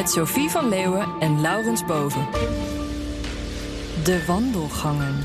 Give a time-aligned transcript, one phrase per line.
[0.00, 2.26] Met Sophie van Leeuwen en Laurens Boven.
[4.04, 5.16] De wandelgangen.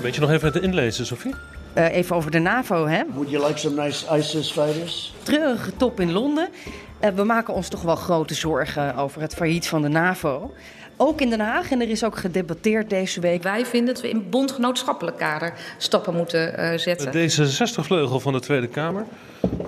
[0.00, 1.34] Weet je nog even het inlezen, Sophie?
[1.74, 3.02] Uh, even over de NAVO, hè?
[3.12, 5.14] Would you like some nice ISIS fighters?
[5.22, 6.48] Treurige top in Londen.
[7.00, 10.54] Uh, we maken ons toch wel grote zorgen over het failliet van de NAVO.
[10.96, 13.42] Ook in Den Haag, en er is ook gedebatteerd deze week.
[13.42, 17.12] Wij vinden dat we in bondgenootschappelijk kader stappen moeten uh, zetten.
[17.12, 19.04] De D66-vleugel van de Tweede Kamer.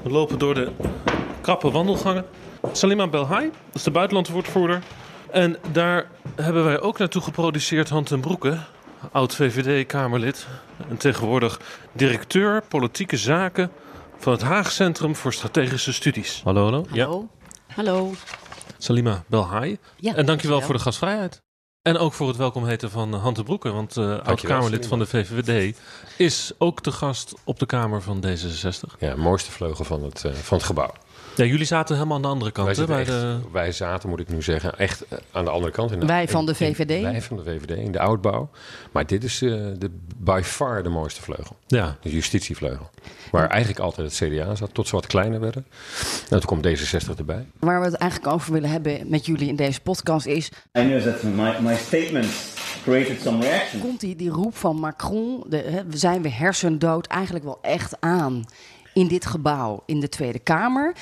[0.03, 0.71] We lopen door de
[1.41, 2.25] krappe wandelgangen.
[2.73, 4.83] Salima Belhai, dat is de buitenlandwoordvoerder.
[5.31, 8.59] En daar hebben wij ook naartoe geproduceerd Hand en Broeke,
[9.13, 10.47] oud-VVD-Kamerlid.
[10.89, 11.61] En tegenwoordig
[11.93, 13.71] directeur politieke zaken
[14.19, 16.41] van het Haag Centrum voor Strategische Studies.
[16.45, 16.85] Hallo, hallo.
[16.89, 17.29] Hallo.
[17.67, 18.13] Hallo.
[18.79, 19.79] Salima Belhai.
[19.97, 21.43] Ja, en dankjewel voor de gastvrijheid.
[21.83, 25.07] En ook voor het welkom heten van Hand en Broeke, want uh, oud-Kamerlid van de
[25.07, 25.77] VVD
[26.17, 28.99] is ook de gast op de Kamer van D66.
[28.99, 30.93] Ja, mooiste vleugel van het, uh, van het gebouw.
[31.39, 32.67] Ja, jullie zaten helemaal aan de andere kant.
[32.67, 33.39] Wij, hè, bij echt, de...
[33.53, 35.93] wij zaten, moet ik nu zeggen, echt uh, aan de andere kant.
[35.93, 36.91] In de, wij van de VVD?
[36.91, 38.51] In, wij van de VVD, in de oudbouw.
[38.93, 41.57] Maar dit is uh, de, by far de mooiste vleugel.
[41.67, 41.97] Ja.
[42.01, 42.91] De justitievleugel.
[43.31, 43.49] Waar ja.
[43.49, 45.67] eigenlijk altijd het CDA zat, tot ze wat kleiner werden.
[46.31, 47.47] En toen komt D66 erbij.
[47.59, 50.51] Waar we het eigenlijk over willen hebben met jullie in deze podcast is...
[50.79, 53.81] I know that my, my statements created some reaction.
[53.81, 58.45] Komt die, die roep van Macron, de, he, zijn we hersendood, eigenlijk wel echt aan
[58.95, 60.95] in dit gebouw in de Tweede Kamer?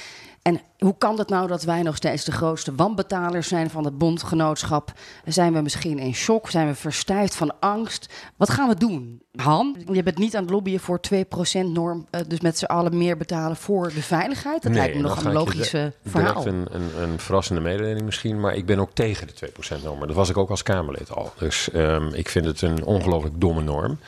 [0.47, 3.99] En hoe kan het nou dat wij nog steeds de grootste wanbetalers zijn van het
[3.99, 4.93] bondgenootschap?
[5.25, 6.51] Zijn we misschien in shock?
[6.51, 8.15] Zijn we verstijfd van angst?
[8.37, 9.23] Wat gaan we doen?
[9.37, 13.57] Han, je bent niet aan het lobbyen voor 2%-norm, dus met z'n allen meer betalen
[13.57, 14.63] voor de veiligheid.
[14.63, 16.47] Dat nee, lijkt me nog een logische verhaal.
[16.47, 20.01] Een, een, een verrassende mededeling misschien, maar ik ben ook tegen de 2%-norm.
[20.01, 21.33] Dat was ik ook als Kamerlid al.
[21.39, 23.99] Dus um, ik vind het een ongelooflijk domme norm.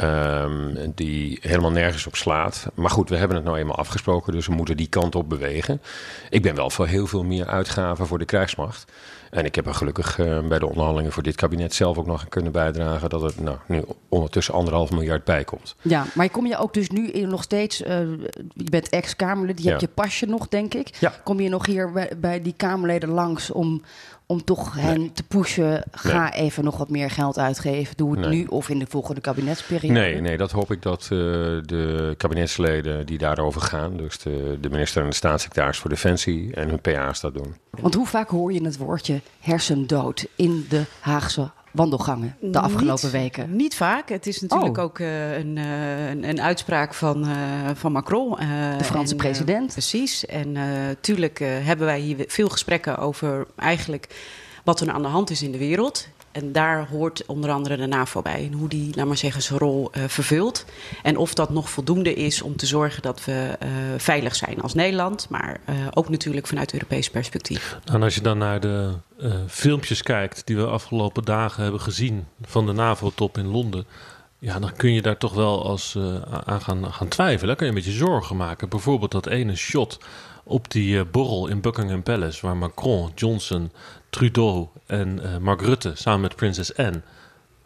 [0.00, 2.66] Um, die helemaal nergens op slaat.
[2.74, 5.80] Maar goed, we hebben het nou eenmaal afgesproken, dus we moeten die kant op bewegen.
[6.30, 8.92] Ik ben wel voor heel veel meer uitgaven voor de krijgsmacht.
[9.30, 12.28] En ik heb er gelukkig uh, bij de onderhandelingen voor dit kabinet zelf ook nog
[12.28, 15.76] kunnen bijdragen dat er nou, nu ondertussen anderhalf miljard bij komt.
[15.82, 17.88] Ja, maar kom je ook dus nu nog steeds, uh,
[18.54, 19.68] je bent ex-Kamerlid, je ja.
[19.68, 20.96] hebt je pasje nog, denk ik.
[21.00, 21.14] Ja.
[21.24, 23.82] Kom je nog hier bij, bij die Kamerleden langs om,
[24.28, 24.84] om toch nee.
[24.84, 25.82] hen te pushen?
[25.90, 26.32] Ga nee.
[26.32, 27.96] even nog wat meer geld uitgeven.
[27.96, 28.38] Doe het nee.
[28.38, 30.00] nu of in de volgende kabinetsperiode.
[30.00, 34.70] Nee, nee dat hoop ik dat uh, de kabinetsleden die daarover gaan, dus de, de
[34.70, 37.54] minister en de staatssecretaris voor Defensie en hun PA's dat doen.
[37.70, 43.12] Want hoe vaak hoor je het woordje hersendood in de Haagse wandelgangen de afgelopen niet,
[43.12, 43.56] weken?
[43.56, 44.08] Niet vaak.
[44.08, 44.84] Het is natuurlijk oh.
[44.84, 47.36] ook uh, een, uh, een, een, uitspraak van, uh,
[47.74, 48.30] van Macron.
[48.78, 49.72] de Franse en, president.
[49.72, 50.26] precies.
[50.26, 54.06] En natuurlijk hebben wij hier veel gesprekken over eigenlijk
[54.64, 56.08] wat er aan de hand is in de wereld.
[56.38, 58.44] En daar hoort onder andere de NAVO bij.
[58.44, 60.64] En hoe die, laat maar zeggen, zijn rol uh, vervult.
[61.02, 64.74] En of dat nog voldoende is om te zorgen dat we uh, veilig zijn als
[64.74, 65.26] Nederland.
[65.28, 67.78] Maar uh, ook natuurlijk vanuit Europees perspectief.
[67.84, 68.92] En als je dan naar de
[69.46, 73.86] filmpjes kijkt die we afgelopen dagen hebben gezien van de NAVO-top in Londen.
[74.38, 75.98] Ja, dan kun je daar toch wel als,
[76.44, 77.46] aan gaan, gaan twijfelen.
[77.46, 78.68] Dan kun je een beetje zorgen maken.
[78.68, 79.98] Bijvoorbeeld dat ene shot
[80.44, 83.70] op die borrel in Buckingham Palace, waar Macron, Johnson,
[84.10, 87.02] Trudeau en uh, Mark Rutte samen met prinses Anne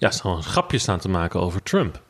[0.02, 2.00] ja, gewoon een grapje staan te maken over Trump.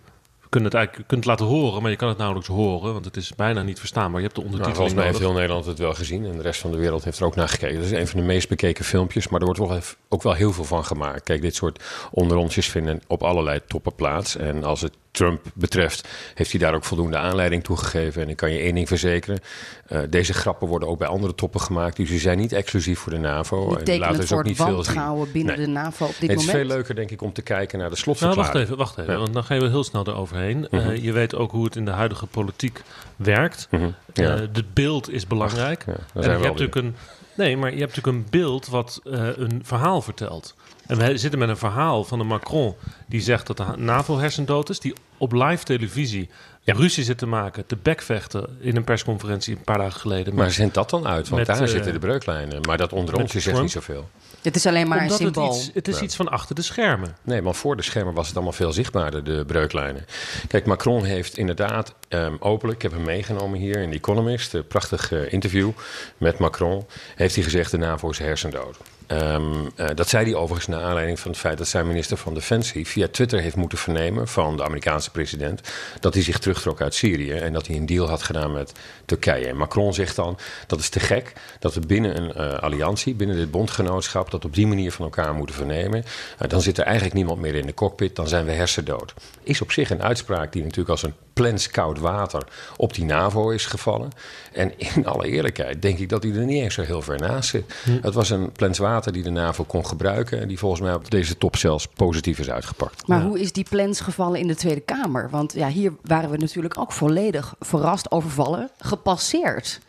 [0.41, 2.93] We kunnen het eigenlijk je kunt het laten horen, maar je kan het nauwelijks horen,
[2.93, 4.21] want het is bijna niet verstaanbaar.
[4.21, 6.43] Je hebt de ondertiteling nou, Volgens mij heeft heel Nederland het wel gezien en de
[6.43, 7.77] rest van de wereld heeft er ook naar gekeken.
[7.77, 10.53] Dat is een van de meest bekeken filmpjes, maar er wordt wel ook wel heel
[10.53, 11.23] veel van gemaakt.
[11.23, 14.37] Kijk, dit soort onderrondjes vinden op allerlei toppen plaats.
[14.37, 18.23] En als het Trump betreft, heeft hij daar ook voldoende aanleiding toe gegeven.
[18.23, 19.41] En ik kan je één ding verzekeren:
[19.89, 21.97] uh, deze grappen worden ook bij andere toppen gemaakt.
[21.97, 23.77] Dus die zijn niet exclusief voor de NAVO.
[23.77, 25.27] En laten dus ook niet veel zien.
[25.33, 25.67] binnen nee.
[25.67, 26.41] de NAVO op dit nee, moment.
[26.41, 28.53] Het is veel leuker, denk ik, om te kijken naar de slotverklaring.
[28.53, 29.19] Nou, wacht even, wacht even, ja.
[29.19, 30.57] want dan gaan we heel snel eroverheen.
[30.57, 30.91] Mm -hmm.
[30.91, 32.83] uh, je weet ook hoe het in de huidige politiek
[33.17, 33.69] werkt.
[33.71, 33.95] Mm -hmm.
[34.13, 34.41] ja.
[34.41, 35.85] uh, de beeld is belangrijk.
[35.87, 36.95] Ja, en je hebt natuurlijk een.
[37.37, 40.55] Nee, maar je hebt natuurlijk een beeld wat een verhaal vertelt.
[40.93, 42.75] En we zitten met een verhaal van de Macron
[43.07, 46.29] die zegt dat de NAVO hersendood is, die op live televisie
[46.65, 50.35] ruzie zit te maken, te bekvechten in een persconferentie een paar dagen geleden.
[50.35, 51.29] Maar zendt dat dan uit?
[51.29, 52.61] Want met, daar eh, zitten de breuklijnen.
[52.61, 53.61] Maar dat onder ons Trump.
[53.61, 54.09] niet zoveel.
[54.43, 55.49] Het is alleen maar Omdat een symbool.
[55.49, 56.03] Het, iets, het is Ja.
[56.03, 57.17] iets van achter de schermen.
[57.23, 60.07] Nee, maar voor de schermen was het allemaal veel zichtbaarder, de breuklijnen.
[60.49, 64.67] Kijk, Macron heeft inderdaad ehm, openlijk, ik heb hem meegenomen hier in The Economist, een
[64.67, 65.71] prachtig eh, interview
[66.19, 68.77] met Macron, heeft hij gezegd de NAVO is hersendood.
[69.13, 72.35] Ehm, eh, dat zei hij overigens naar aanleiding van het feit dat zijn minister van
[72.35, 75.61] Defensie via Twitter heeft moeten vernemen van de Amerikaanse president
[76.01, 78.73] dat hij zich terugtrok uit Syrië en dat hij een deal had gedaan met
[79.05, 79.47] Turkije.
[79.47, 83.37] En Macron zegt dan dat is te gek dat we binnen een eh, alliantie, binnen
[83.37, 86.05] dit bondgenootschap, dat op die manier van elkaar moeten vernemen.
[86.39, 89.15] Eh, dan zit er eigenlijk niemand meer in de cockpit, dan zijn we hersendood.
[89.43, 92.47] Is op zich een uitspraak die natuurlijk als een plens koud water
[92.77, 94.11] op die NAVO is gevallen.
[94.53, 97.49] En in alle eerlijkheid denk ik dat hij er niet eens zo heel ver naast
[97.49, 97.75] zit.
[98.03, 101.11] Het was een plens water die de NAVO kon gebruiken en die volgens mij op
[101.11, 103.07] deze top zelfs positief is uitgepakt.
[103.07, 105.31] Maar hoe is die plans gevallen in de Tweede Kamer?
[105.31, 109.81] Want ja, hier waren we natuurlijk ook volledig verrast, overvallen, gepasseerd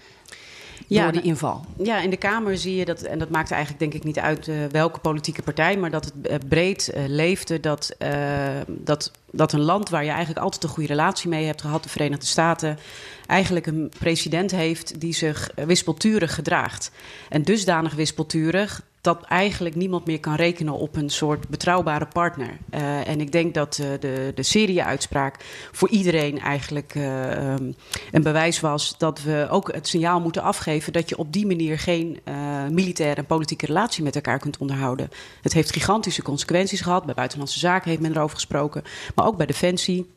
[0.87, 1.65] door die inval.
[1.77, 4.47] Ja, in de Kamer zie je dat, en dat maakt eigenlijk denk ik niet uit
[4.47, 7.95] eh, welke politieke partij, maar dat het eh, breed eh, leefde dat,
[8.67, 11.89] dat, dat een land waar je eigenlijk altijd een goede relatie mee hebt gehad, de
[11.89, 12.77] Verenigde Staten,
[13.27, 16.91] eigenlijk een president heeft die zich wispelturig gedraagt.
[17.29, 22.57] En dusdanig wispelturig dat eigenlijk niemand meer kan rekenen op een soort betrouwbare partner.
[22.69, 25.35] Eh, en ik denk dat eh, de, de Syrië-uitspraak
[25.71, 27.71] voor iedereen eigenlijk eh, ehm,
[28.11, 31.79] een bewijs was dat we ook het signaal moeten afgeven dat je op die manier
[31.79, 32.19] geen
[32.69, 35.09] militaire en politieke relatie met elkaar kunt onderhouden.
[35.41, 37.05] Het heeft gigantische consequenties gehad.
[37.05, 38.83] Bij Buitenlandse Zaken heeft men erover gesproken,
[39.15, 40.11] maar ook bij Defensie.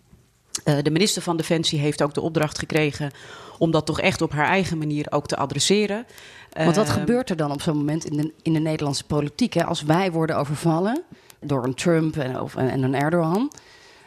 [0.65, 3.11] De minister van Defensie heeft ook de opdracht gekregen
[3.59, 6.06] om dat toch echt op haar eigen manier ook te adresseren.
[6.64, 9.53] Want wat Ehm, gebeurt er dan op zo'n moment in de, in de Nederlandse politiek?
[9.53, 9.64] Hè?
[9.64, 11.03] Als wij worden overvallen
[11.41, 13.50] door een Trump en, of, en een Erdogan.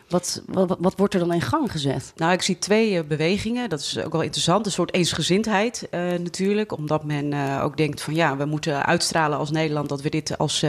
[0.09, 2.13] Wat, wat, wat wordt er dan in gang gezet?
[2.15, 3.69] Nou, ik zie twee eh, bewegingen.
[3.69, 4.65] Dat is ook wel interessant.
[4.65, 6.71] Een soort eensgezindheid eh, natuurlijk.
[6.71, 9.89] Omdat men eh, ook denkt van ja, we moeten uitstralen als Nederland...
[9.89, 10.65] dat we dit als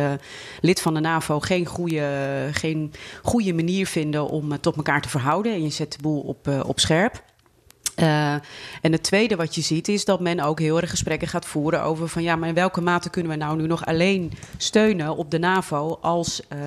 [0.60, 2.92] lid van de NAVO geen goede, geen
[3.22, 5.52] goede manier vinden om het tot elkaar te verhouden.
[5.52, 7.22] En je zet de boel op, op scherp.
[7.94, 8.32] Eh,
[8.80, 11.82] en het tweede wat je ziet is dat men ook heel erg gesprekken gaat voeren
[11.82, 15.30] over van ja, maar in welke mate kunnen we nou nu nog alleen steunen op
[15.30, 16.58] de NAVO als eh,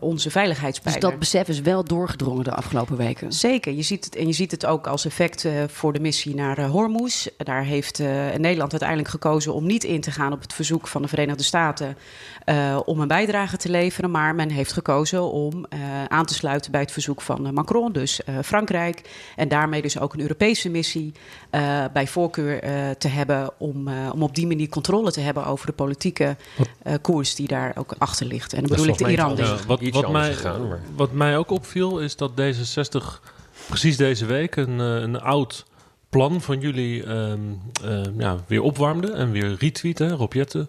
[0.00, 1.00] onze Dus veiligheidspijler.
[1.00, 3.32] dat besef is wel doorgedrongen de afgelopen weken.
[3.32, 6.34] Zeker, je ziet het, en je ziet het ook als effect eh, voor de missie
[6.34, 7.26] naar Hormuz.
[7.36, 7.98] Daar heeft
[8.36, 11.96] Nederland uiteindelijk gekozen om niet in te gaan op het verzoek van de Verenigde Staten
[12.84, 14.10] om een bijdrage te leveren.
[14.10, 15.64] Maar men heeft gekozen om
[16.08, 19.02] aan te sluiten bij het verzoek van Macron, dus Frankrijk.
[19.36, 20.79] En daarmee dus ook een Europese missie
[21.50, 25.46] eh, bij voorkeur eh, te hebben om, eh, om op die manier controle te hebben
[25.46, 26.36] over de politieke
[26.82, 28.52] eh, koers die daar ook achter ligt.
[28.52, 29.36] En dan bedoel ik de Iran.
[29.36, 33.20] Ja, wat, wat, mij, gegaan, maar- wat mij ook opviel is dat D66
[33.68, 35.64] precies deze week een, een oud
[36.08, 37.38] plan van jullie ehm,
[37.84, 40.08] ehm, ja, weer opwarmde en weer retweette.
[40.08, 40.68] Rob Jetten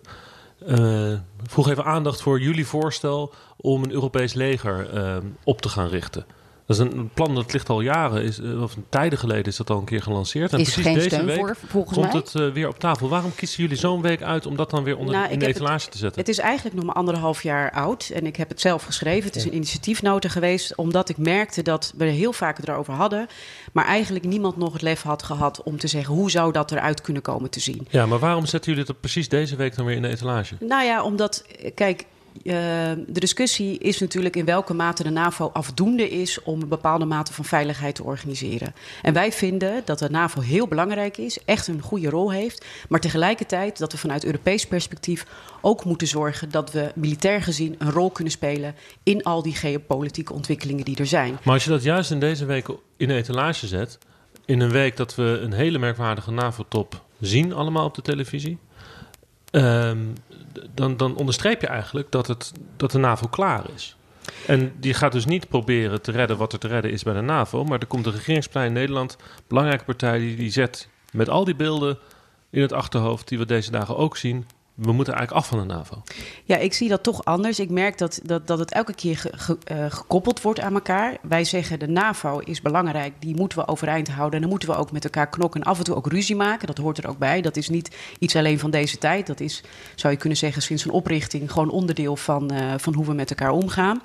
[0.67, 1.13] eh,
[1.43, 6.25] vroeg even aandacht voor jullie voorstel om een Europees leger ehm, op te gaan richten.
[6.77, 9.69] Dat is een, plan dat ligt al jaren, is, eh, of tijden geleden is dat
[9.69, 10.53] al een keer gelanceerd.
[10.53, 12.21] En Is precies geen deze steun week voor, volgens komt mij.
[12.21, 13.09] het eh, weer op tafel.
[13.09, 15.45] Waarom kiezen jullie zo'n week uit om dat dan weer onder Nou, in ik de
[15.45, 16.19] het- etalage te zetten?
[16.19, 18.11] Het is eigenlijk nog maar anderhalf jaar oud.
[18.13, 19.25] En ik heb het zelf geschreven.
[19.27, 20.75] Het is een initiatiefnota geweest.
[20.75, 23.27] Omdat ik merkte dat we er heel vaak het erover hadden.
[23.71, 26.13] Maar eigenlijk niemand nog het lef had gehad om te zeggen...
[26.13, 27.87] hoe zou dat eruit kunnen komen te zien.
[27.89, 30.55] Ja, maar waarom zetten jullie het precies deze week dan weer in de etalage?
[30.59, 32.53] Nou ja, omdat, eh, kijk, eh,
[33.07, 37.33] de discussie is natuurlijk in welke mate de NAVO afdoende is om een bepaalde mate
[37.33, 38.73] van veiligheid te organiseren.
[39.01, 42.99] En wij vinden dat de NAVO heel belangrijk is, echt een goede rol heeft, maar
[42.99, 45.25] tegelijkertijd dat we vanuit Europees perspectief
[45.61, 50.33] ook moeten zorgen dat we militair gezien een rol kunnen spelen in al die geopolitieke
[50.33, 51.37] ontwikkelingen die er zijn.
[51.43, 52.67] Maar als je dat juist in deze week
[52.97, 53.97] in de etalage zet,
[54.45, 58.57] in een week dat we een hele merkwaardige NAVO-top zien, allemaal op de televisie,
[59.51, 59.97] ehm,
[60.73, 63.95] dan, dan onderstreep je eigenlijk dat, het, dat de NAVO klaar is.
[64.47, 67.21] En die gaat dus niet proberen te redden wat er te redden is bij de
[67.21, 69.17] NAVO, maar er komt een regeringspartij in Nederland,
[69.47, 71.97] belangrijke partij, die, die zet met al die beelden
[72.49, 74.45] in het achterhoofd, die we deze dagen ook zien,
[74.81, 76.01] we moeten eigenlijk af van de NAVO.
[76.43, 77.59] Ja, ik zie dat toch anders.
[77.59, 79.29] Ik merk dat, dat, dat het elke keer
[79.63, 81.17] eh, gekoppeld wordt aan elkaar.
[81.21, 84.35] Wij zeggen de NAVO is belangrijk, die moeten we overeind houden.
[84.35, 86.67] En dan moeten we ook met elkaar knokken en af en toe ook ruzie maken.
[86.67, 87.41] Dat hoort er ook bij.
[87.41, 89.27] Dat is niet iets alleen van deze tijd.
[89.27, 89.63] Dat is,
[89.95, 93.29] zou je kunnen zeggen, sinds een oprichting gewoon onderdeel van, eh, van hoe we met
[93.29, 94.01] elkaar omgaan.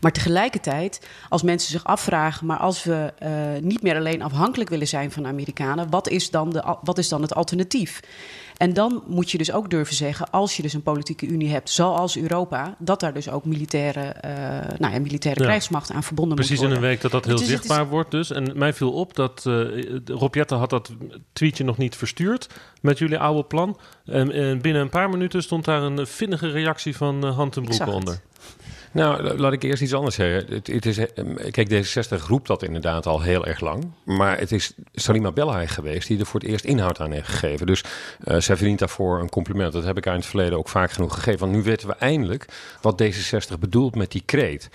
[0.00, 3.28] Maar tegelijkertijd, als mensen zich afvragen, maar als we uh,
[3.60, 7.22] niet meer alleen afhankelijk willen zijn van Amerikanen, wat is dan, de, wat is dan
[7.22, 8.00] het alternatief?
[8.56, 11.70] En dan moet je dus ook durven zeggen, als je dus een politieke unie hebt,
[11.70, 14.30] zoals Europa, dat daar dus ook militaire, uh,
[14.78, 15.46] nou ja, militaire ja.
[15.46, 16.82] krijgsmacht aan verbonden Precies moet worden.
[16.82, 17.90] Precies in een week dat dat heel zichtbaar is...
[17.90, 18.30] wordt dus.
[18.30, 20.90] En mij viel op dat uh, Rob Jette had dat
[21.32, 22.48] tweetje nog niet verstuurd
[22.80, 23.78] met jullie oude plan.
[24.04, 27.62] En, en binnen een paar minuten stond daar een vinnige reactie van uh, Hand en
[27.62, 28.20] Broek onder.
[28.96, 30.54] Nou, laat ik eerst iets anders zeggen.
[30.54, 30.98] Het, het is,
[31.50, 33.90] kijk, D66 roept dat inderdaad al heel erg lang.
[34.04, 37.66] Maar het is Salima Belhaai geweest die er voor het eerst inhoud aan heeft gegeven.
[37.66, 39.72] Dus uh, zij verdient daarvoor een compliment.
[39.72, 41.40] Dat heb ik haar in het verleden ook vaak genoeg gegeven.
[41.40, 42.46] Want nu weten we eindelijk
[42.80, 44.68] wat D66 bedoelt met die kreet.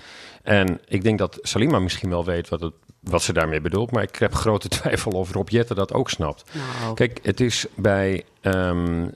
[0.44, 3.92] En ik denk dat Salima misschien wel weet wat het wat ze daarmee bedoelt.
[3.92, 6.52] Maar ik heb grote twijfel of Rob Jette dat ook snapt.
[6.82, 6.94] Nou.
[6.94, 9.12] Kijk, het is bij, um, uh,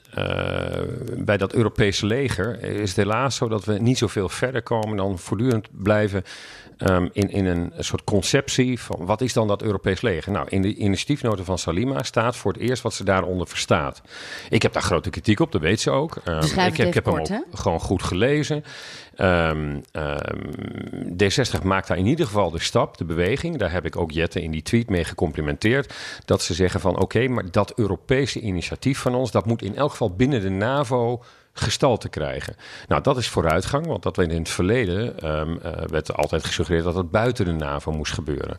[1.17, 2.63] bij dat Europese leger...
[2.63, 4.97] is het helaas zo dat we niet zoveel verder komen...
[4.97, 6.23] dan voortdurend blijven
[6.77, 9.05] um, in, in een soort conceptie van...
[9.05, 10.31] wat is dan dat Europees leger?
[10.31, 14.01] Nou, in de initiatiefnoten van Salima staat voor het eerst wat ze daaronder verstaat.
[14.49, 16.15] Ik heb daar grote kritiek op, dat weet ze ook.
[16.25, 18.63] Um, ik heb, ik heb kort, hem ook gewoon goed gelezen.
[19.17, 19.81] Um,
[21.23, 23.57] D60 maakt daar in ieder geval de stap, de beweging.
[23.57, 25.93] Daar heb ik ook Jette in die tweet mee gecomplimenteerd.
[26.25, 29.75] Dat ze zeggen van oké, okay, maar dat Europese initiatief van ons, dat moet in
[29.75, 31.23] elk geval binnen de NAVO
[31.57, 32.55] gestalte krijgen.
[32.87, 36.83] Nou, dat is vooruitgang, want dat werd in het verleden um, uh, werd altijd gesuggereerd
[36.83, 38.57] dat het buiten de NAVO moest gebeuren.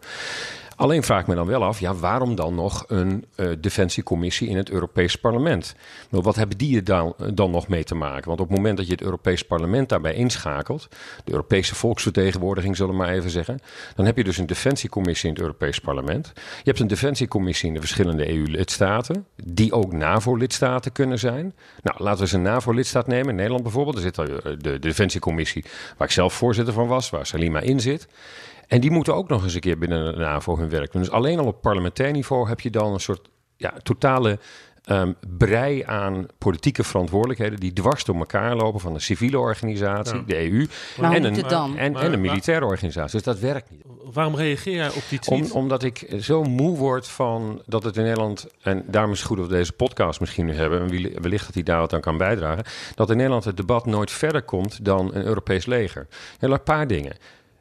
[0.76, 4.56] Alleen vraag ik me dan wel af, ja, waarom dan nog een uh, defensiecommissie in
[4.56, 5.74] het Europees Parlement?
[6.10, 8.28] Nou, wat hebben die er dan, dan nog mee te maken?
[8.28, 10.88] Want op het moment dat je het Europees Parlement daarbij inschakelt,
[11.24, 13.58] de Europese volksvertegenwoordiging zullen we maar even zeggen,
[13.94, 16.32] dan heb je dus een defensiecommissie in het Europees Parlement.
[16.34, 21.54] Je hebt een defensiecommissie in de verschillende EU-lidstaten, die ook NAVO-lidstaten kunnen zijn.
[21.82, 23.96] Nou, laten we eens een NAVO-lidstaat nemen, Nederland bijvoorbeeld.
[23.96, 25.64] Er zit de, de defensiecommissie
[25.96, 28.08] waar ik zelf voorzitter van was, waar Salima in zit.
[28.66, 31.02] En die moeten ook nog eens een keer binnen de NAVO hun werk doen.
[31.02, 34.38] Dus alleen al op parlementair niveau heb je dan een soort ja, totale
[34.90, 40.22] um, brei aan politieke verantwoordelijkheden die dwars door elkaar lopen van een civiele organisatie, ja.
[40.26, 40.66] de EU,
[41.00, 43.12] nou, en, een, en, Maar- en een militaire organisatie.
[43.12, 43.82] Dus dat werkt niet.
[44.12, 45.50] Waarom reageer jij op die tweet?
[45.50, 49.26] Om, omdat ik zo moe word van dat het in Nederland, en daarom is het
[49.26, 52.00] goed dat we deze podcast misschien nu hebben, en wellicht dat hij daar wat aan
[52.00, 56.06] kan bijdragen, dat in Nederland het debat nooit verder komt dan een Europees leger.
[56.38, 57.16] Heel een paar dingen.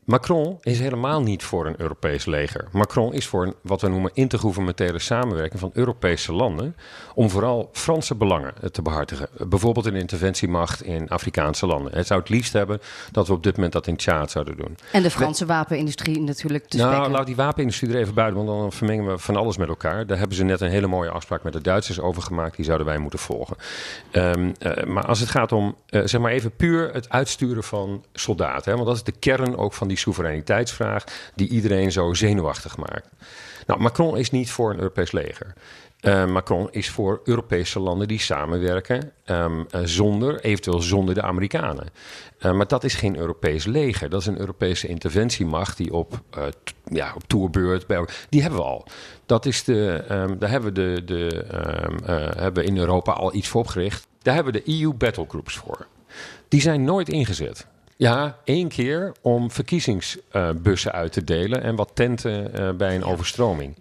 [0.06, 2.68] Macron is helemaal niet voor een Europees leger.
[2.72, 6.76] Macron is voor een, wat we noemen intergouvernementaire samenwerking van Europese landen.
[7.16, 9.28] Om vooral Franse belangen eh, te behartigen.
[9.48, 11.94] Bijvoorbeeld een interventiemacht in Afrikaanse landen.
[11.96, 12.80] Het zou het liefst hebben
[13.12, 14.78] dat we op dit moment dat in Tjaad zouden doen.
[14.92, 17.12] En de Franse wapenindustrie natuurlijk te Nou, spekken.
[17.12, 20.06] laat die wapenindustrie er even buiten, want dan vermengen we van alles met elkaar.
[20.06, 22.56] Daar hebben ze net een hele mooie afspraak met de Duitsers over gemaakt.
[22.56, 23.58] Die zouden wij moeten volgen.
[24.12, 28.04] Ehm, eh, maar als het gaat om, eh, zeg maar even puur het uitsturen van
[28.14, 28.72] soldaten.
[28.72, 31.04] Hè, want dat is de kern ook van die soevereiniteitsvraag
[31.36, 33.10] die iedereen zo zenuwachtig maakt.
[33.66, 35.54] Nou, Macron is niet voor een Europees leger.
[36.00, 41.88] Eh, Macron is voor Europese landen die samenwerken ehm, eh, zonder, eventueel zonder de Amerikanen.
[42.38, 44.10] Eh, maar dat is geen Europees leger.
[44.10, 46.22] Dat is een Europese interventiemacht die op,
[46.86, 47.88] ja, op toerbeurt...
[47.88, 48.88] Bij, die hebben we al.
[49.26, 53.12] Dat is de, ehm, daar hebben we, de, de, ehm, eh, hebben we in Europa
[53.12, 54.08] al iets voor opgericht.
[54.22, 55.88] Daar hebben we de EU battlegroups voor.
[56.48, 57.68] Die zijn nooit ingezet.
[57.98, 63.76] Ja, één keer om verkiezingsbussen uit te delen en wat tenten eh, bij een overstroming.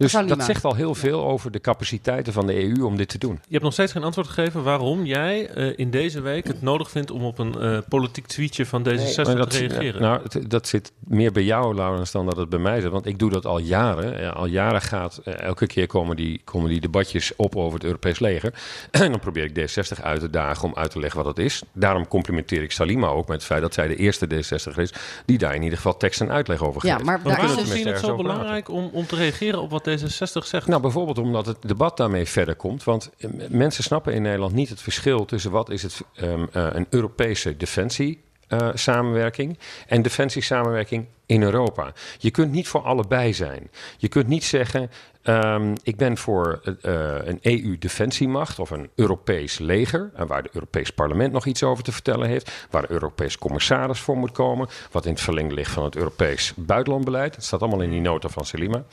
[0.00, 3.18] Dus dat zegt al heel veel over de capaciteiten van de EU om dit te
[3.18, 3.32] doen.
[3.32, 6.90] Je hebt nog steeds geen antwoord gegeven waarom jij eh, in deze week het nodig
[6.90, 10.02] vindt om op een eh, politiek tweetje van D66 Maar dat, te reageren.
[10.02, 12.90] Nou, het- dat zit meer bij jou, Laurens, dan dat het bij mij zit.
[12.90, 14.34] Want ik doe dat al jaren.
[14.34, 18.18] Al jaren gaat, eh, elke keer komen die, komen die debatjes op over het Europees
[18.18, 18.54] leger.
[18.90, 21.62] en dan probeer ik D60 uit te dagen om uit te leggen wat het is.
[21.72, 24.92] Daarom complimenteer ik Salima ook met het feit dat zij de eerste D60 is...
[25.24, 27.04] die daar in ieder geval tekst en uitleg over Ja, geeft.
[27.04, 29.88] maar Maar daar is waarom je het zo belangrijk om, om te reageren op wat
[29.98, 30.66] D66 zegt?
[30.66, 32.84] Nou, bijvoorbeeld omdat het debat daarmee verder komt.
[32.84, 36.66] Want eh, mensen snappen in Nederland niet het verschil tussen wat is het ehm, eh,
[36.72, 38.20] een Europese defensie.
[38.50, 41.92] eh, samenwerking en defensiesamenwerking in Europa.
[42.18, 43.70] Je kunt niet voor allebei zijn.
[43.98, 44.90] Je kunt niet zeggen:
[45.22, 50.90] ehm, ik ben voor eh, een EU-defensiemacht of een Europees leger, en waar het Europees
[50.90, 55.12] Parlement nog iets over te vertellen heeft, waar Europees commissaris voor moet komen, wat in
[55.12, 57.34] het verlengde ligt van het Europees buitenlandbeleid.
[57.34, 58.84] Het staat allemaal in die nota van Selima.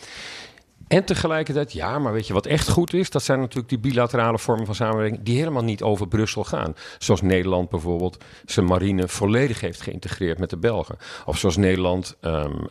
[0.88, 3.10] En tegelijkertijd, ja, maar weet je wat echt goed is?
[3.10, 6.76] Dat zijn natuurlijk die bilaterale vormen van samenwerking die helemaal niet over Brussel gaan.
[6.98, 10.98] Zoals Nederland bijvoorbeeld zijn marine volledig heeft geïntegreerd met de Belgen.
[11.26, 12.68] Of zoals Nederland um,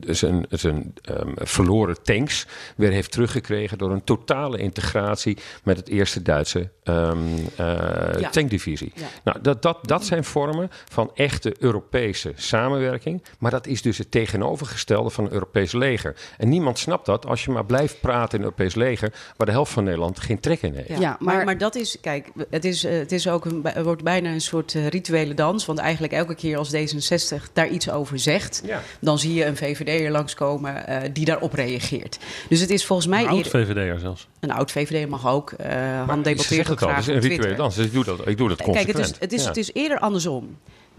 [0.00, 6.22] zijn, zijn um, verloren tanks weer heeft teruggekregen door een totale integratie met het eerste
[6.22, 8.30] Duitse um, ja.
[8.30, 8.92] tankdivisie.
[8.94, 9.06] Ja.
[9.24, 13.22] Nou, dat, dat, dat zijn vormen van echte Europese samenwerking.
[13.38, 16.16] Maar dat is dus het tegenovergestelde van een Europees leger.
[16.38, 19.52] En niemand snapt dat als je maar blijft praten in het Europees leger, waar de
[19.52, 21.00] helft van Nederland geen trek in heeft.
[21.00, 24.02] Ja, maar, maar, dat is, kijk, het, is, eh, het, is ook een, het wordt
[24.02, 25.66] bijna een soort uh, rituele dans.
[25.66, 28.82] Want eigenlijk elke keer als D66 daar iets over zegt, ja.
[29.00, 32.18] dan zie je een VVD'er langskomen uh, die daarop reageert.
[32.48, 33.22] Dus het is volgens mij.
[33.22, 34.28] Een oud VVD'er zelfs.
[34.40, 35.54] Een oud VVD'er mag ook.
[35.60, 36.96] Uh, Han debatteert ook graag.
[36.96, 38.96] Het is een rituele dans, dus ik doe dat, ik doe dat consequent.
[38.96, 39.48] Kijk, het is, het is, ja.
[39.48, 40.56] het is eerder andersom.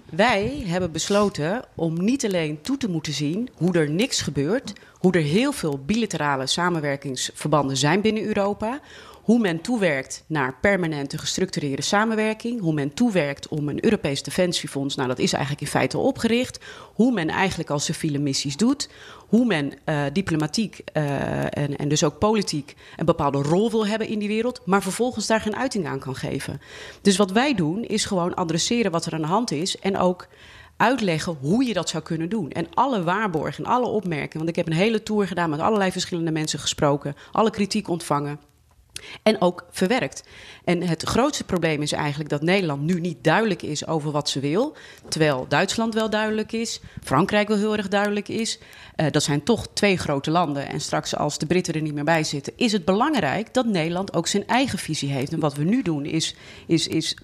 [0.10, 5.12] Wij hebben besloten om niet alleen toe te moeten zien hoe er niks gebeurt, hoe
[5.12, 8.80] er heel veel bilaterale samenwerkingsverbanden zijn binnen Europa,
[9.28, 15.08] hoe men toewerkt naar permanente gestructureerde samenwerking, hoe men toewerkt om een Europees defensiefonds, nou
[15.08, 16.60] dat is eigenlijk in feite opgericht,
[16.94, 18.90] hoe men eigenlijk al civiele missies doet,
[19.28, 24.08] hoe men uh, diplomatiek uh, en, en dus ook politiek een bepaalde rol wil hebben
[24.08, 26.62] in die wereld, maar vervolgens daar geen uiting aan kan geven.
[27.02, 30.28] Dus wat wij doen is gewoon adresseren wat er aan de hand is en ook
[30.78, 32.52] uitleggen hoe je dat zou kunnen doen.
[32.52, 35.92] En alle waarborgen en alle opmerkingen, want ik heb een hele tour gedaan met allerlei
[35.92, 38.40] verschillende mensen gesproken, alle kritiek ontvangen.
[39.24, 40.24] En ook verwerkt.
[40.64, 44.40] En het grootste probleem is eigenlijk dat Nederland nu niet duidelijk is over wat ze
[44.40, 44.76] wil.
[45.10, 48.60] Terwijl Duitsland wel duidelijk is, Frankrijk wel heel erg duidelijk is.
[48.96, 50.68] Uh, dat zijn toch twee grote landen.
[50.68, 54.14] En straks, als de Britten er niet meer bij zitten, is het belangrijk dat Nederland
[54.14, 55.34] ook zijn eigen visie heeft.
[55.34, 56.36] En wat we nu doen is,
[56.68, 57.18] is, is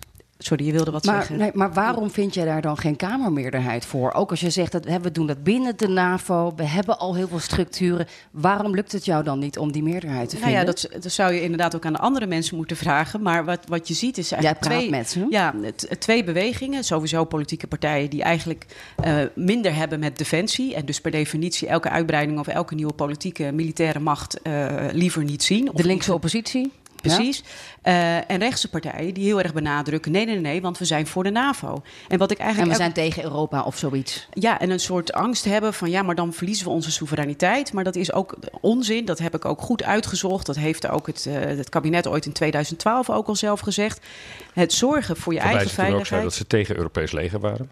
[0.45, 1.37] Sorry, je wilde wat maar, zeggen.
[1.37, 4.13] Nee, maar waarom vind jij daar dan geen Kamermeerderheid voor?
[4.13, 7.27] Ook als je zegt dat we doen dat binnen de NAVO, we hebben al heel
[7.27, 8.07] veel structuren.
[8.31, 10.53] Waarom lukt het jou dan niet om die meerderheid te vinden?
[10.53, 13.21] Nou ja, dat, dat zou je inderdaad ook aan de andere mensen moeten vragen.
[13.21, 15.17] Maar wat, wat je ziet is eigenlijk twee, met.
[15.29, 15.53] Ja,
[15.99, 16.83] twee bewegingen.
[16.83, 18.65] Sowieso politieke partijen die eigenlijk
[19.05, 20.75] uh, minder hebben met defensie.
[20.75, 25.43] En dus per definitie elke uitbreiding of elke nieuwe politieke militaire macht uh, liever niet
[25.43, 25.69] zien.
[25.73, 26.71] De linkse oppositie?
[27.03, 27.43] Precies.
[27.83, 27.91] Ja?
[27.91, 31.23] Uh, en rechtse partijen die heel erg benadrukken: nee, nee, nee, want we zijn voor
[31.23, 31.81] de NAVO.
[32.07, 34.27] En, wat ik eigenlijk en we zijn tegen Europa of zoiets.
[34.33, 37.73] Ja, en een soort angst hebben van ja, maar dan verliezen we onze soevereiniteit.
[37.73, 39.05] Maar dat is ook onzin.
[39.05, 40.45] Dat heb ik ook goed uitgezocht.
[40.45, 44.05] Dat heeft ook het, uh, het kabinet ooit in 2012 ook al zelf gezegd.
[44.53, 46.21] Het zorgen voor je eigen veiligheid.
[46.21, 47.69] Ook dat ze tegen Europees leger waren.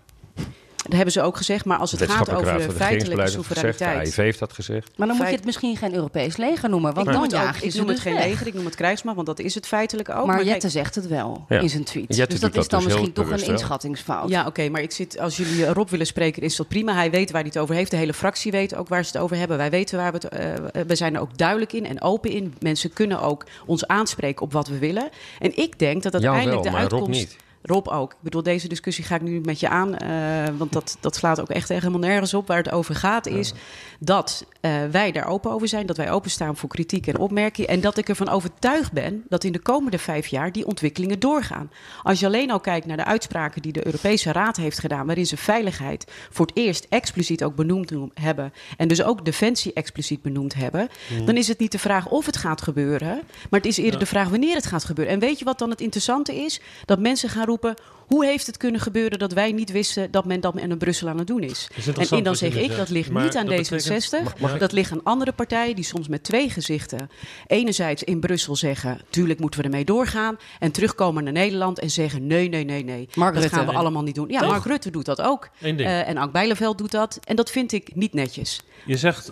[0.83, 3.77] Dat hebben ze ook gezegd, maar als het gaat over de, feitelijke soevereiniteit.
[3.77, 4.91] Gezegd, de AIV heeft dat gezegd.
[4.97, 6.93] Maar dan moet je het misschien geen Europees leger noemen.
[6.93, 8.23] Want ik dan noem het, jaag ook, ik noem het geen weg.
[8.23, 10.15] leger, ik noem het krijgsmacht, want dat is het feitelijk ook.
[10.15, 11.59] Maar, maar Jette kijk, zegt het wel Ja.
[11.59, 12.15] in zijn tweet.
[12.15, 14.29] Jette dus dat is dan dus misschien toch een inschattingsfout.
[14.29, 16.93] Ja, oké, maar ik zit, als jullie Rob willen spreken, is dat prima.
[16.93, 17.91] Hij weet waar hij het over heeft.
[17.91, 19.57] De hele fractie weet ook waar ze het over hebben.
[19.57, 20.27] Wij weten waar we het.
[20.27, 22.53] eh, we zijn er ook duidelijk in en open in.
[22.59, 25.09] Mensen kunnen ook ons aanspreken op wat we willen.
[25.39, 27.35] En ik denk dat uiteindelijk de uitkomst.
[27.63, 28.11] Rob ook.
[28.11, 29.97] Ik bedoel, deze discussie ga ik nu met je aan.
[29.97, 30.09] eh,
[30.57, 32.47] want dat, dat slaat ook echt helemaal nergens op.
[32.47, 33.53] Waar het over gaat is
[34.00, 35.85] dat eh, wij daar open over zijn.
[35.85, 37.69] Dat wij openstaan voor kritiek en opmerkingen.
[37.69, 41.71] En dat ik ervan overtuigd ben dat in de komende vijf jaar die ontwikkelingen doorgaan.
[42.03, 45.05] Als je alleen al kijkt naar de uitspraken die de Europese Raad heeft gedaan.
[45.05, 48.53] Waarin ze veiligheid voor het eerst expliciet ook benoemd hebben.
[48.77, 50.87] En dus ook defensie expliciet benoemd hebben.
[51.25, 53.21] Dan is het niet de vraag of het gaat gebeuren.
[53.50, 55.13] Maar het is eerder de vraag wanneer het gaat gebeuren.
[55.13, 56.61] En weet je wat dan het interessante is?
[56.85, 57.74] Dat mensen gaan roepen.
[58.07, 61.18] Hoe heeft het kunnen gebeuren dat wij niet wisten dat men dat in Brussel aan
[61.18, 61.68] het doen is?
[61.98, 63.70] is En dan zeg ik, dat ligt niet aan dat D66.
[63.70, 67.09] betekent- Mag- mag ik- dat ligt aan andere partijen die soms met twee gezichten.
[67.48, 70.37] Enerzijds in Brussel zeggen, tuurlijk moeten we ermee doorgaan.
[70.59, 73.09] En terugkomen naar Nederland en zeggen, nee, nee, nee, nee.
[73.16, 73.57] Mark dat Rutte.
[73.57, 74.29] gaan we allemaal niet doen.
[74.29, 74.50] Ja, Toch?
[74.50, 75.50] Mark Rutte doet dat ook.
[75.61, 77.20] Eh, en Ank Bijleveld doet dat.
[77.24, 78.61] En dat vind ik niet netjes.
[78.85, 79.31] Je zegt,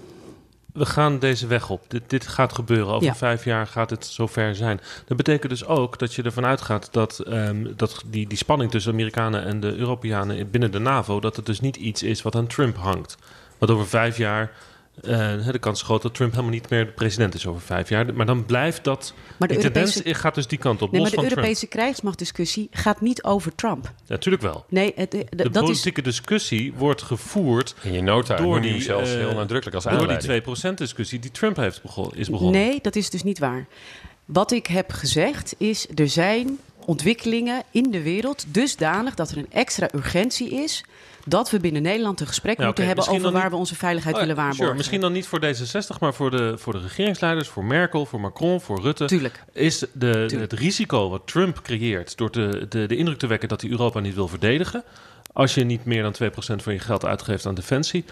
[0.74, 1.84] we gaan deze weg op.
[1.88, 2.94] Dit, dit gaat gebeuren.
[2.94, 3.16] Over Ja.
[3.16, 4.82] vijf jaar gaat het zover zijn.
[5.06, 8.92] Dat betekent dus ook dat je ervan uitgaat dat, ehm, dat die, die spanning tussen
[8.92, 12.48] Amerikanen en de Europeanen binnen de NAVO, dat het dus niet iets is wat aan
[12.48, 13.18] Trump hangt.
[13.58, 14.52] Want over vijf jaar,
[15.02, 17.62] eh, hè, de kans is groot dat Trump helemaal niet meer de president is over
[17.62, 18.14] vijf jaar.
[18.14, 19.14] Maar dan blijft dat.
[19.38, 20.92] Maar de die tendens Europese- gaat dus die kant op.
[20.92, 23.92] Nee, los maar de van Europese krijgsmachtdiscussie gaat niet over Trump.
[24.08, 24.66] Natuurlijk wel.
[24.70, 25.70] Nee, het, de- De dat is...
[25.70, 29.84] politieke discussie wordt gevoerd In je nota door die, hem zelfs eh, heel nadrukkelijk als
[29.84, 30.72] door die aanleiding.
[30.72, 32.62] 2% discussie die Trump heeft begon, is begonnen.
[32.62, 33.68] Nee, dat is dus niet waar.
[34.26, 39.52] Wat ik heb gezegd is, er zijn ontwikkelingen in de wereld dusdanig dat er een
[39.52, 40.84] extra urgentie is
[41.26, 43.76] dat we binnen Nederland een gesprek Ja, moeten hebben misschien over waar niet- we onze
[43.76, 44.66] veiligheid Oh ja, willen waarborgen.
[44.66, 44.78] sure.
[44.78, 45.40] Misschien dan niet voor
[45.96, 49.06] D66, maar voor de, voor de regeringsleiders, voor Merkel, voor Macron, voor Rutte.
[49.06, 49.44] Tuurlijk.
[49.54, 53.62] Is de, het risico wat Trump creëert door de, de, de indruk te wekken dat
[53.62, 54.84] hij Europa niet wil verdedigen,
[55.34, 56.32] als je niet meer dan 2%
[56.64, 58.06] van je geld uitgeeft aan defensie,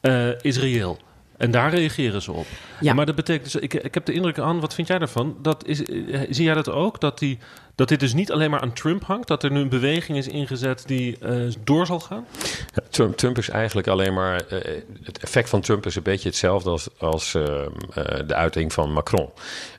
[0.00, 0.98] eh, is reëel.
[1.36, 2.46] En daar reageren ze op.
[2.80, 2.94] Ja.
[2.94, 5.36] Maar dat betekent dus, ik, ik heb de indruk aan, wat vind jij daarvan?
[5.42, 7.00] Dat is, eh, zie jij dat ook?
[7.00, 7.38] Dat, die,
[7.78, 10.28] dat dit dus niet alleen maar aan Trump hangt, dat er nu een beweging is
[10.28, 12.26] ingezet die eh, door zal gaan?
[12.74, 14.46] Ja, Trump, Trump is eigenlijk alleen maar.
[14.46, 18.72] eh, het effect van Trump is een beetje hetzelfde als, als ehm, eh, de uiting
[18.72, 19.30] van Macron.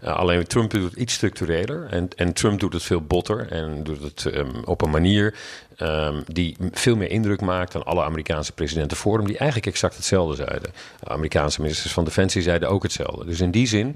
[0.03, 1.87] Alleen Trump doet het iets structureler.
[1.89, 3.51] En, en Trump doet het veel botter.
[3.51, 5.35] En doet het ehm, op een manier
[5.75, 9.95] ehm, die veel meer indruk maakt dan alle Amerikaanse presidenten voor hem, die eigenlijk exact
[9.95, 10.71] hetzelfde zeiden.
[10.99, 13.25] De Amerikaanse ministers van Defensie zeiden ook hetzelfde.
[13.25, 13.95] Dus in die zin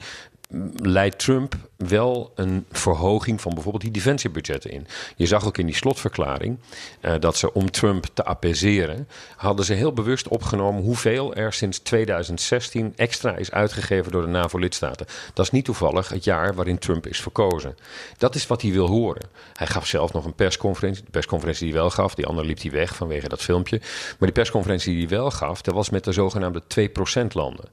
[0.75, 1.55] leidt Trump
[1.87, 4.87] wel een verhoging van bijvoorbeeld die defensiebudgetten in.
[5.15, 6.57] Je zag ook in die slotverklaring
[7.01, 11.79] eh, dat ze om Trump te apeseren, hadden ze heel bewust opgenomen hoeveel er sinds
[11.79, 15.05] 2016 extra is uitgegeven door de NAVO-lidstaten.
[15.33, 17.77] Dat is niet toevallig het jaar waarin Trump is verkozen.
[18.17, 19.29] Dat is wat hij wil horen.
[19.53, 21.03] Hij gaf zelf nog een persconferentie.
[21.03, 23.77] De persconferentie die hij wel gaf, die andere liep hij weg vanwege dat filmpje.
[23.79, 27.65] Maar die persconferentie die hij wel gaf, dat was met de zogenaamde 2% landen.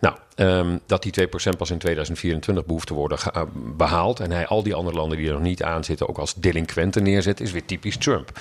[0.00, 4.20] Nou, ehm, dat die 2% pas in 2024 behoeft te worden eh, behaald.
[4.20, 7.02] En hij al die andere landen die er nog niet aan zitten ook als delinquenten
[7.02, 8.32] neerzet, is weer typisch Trump.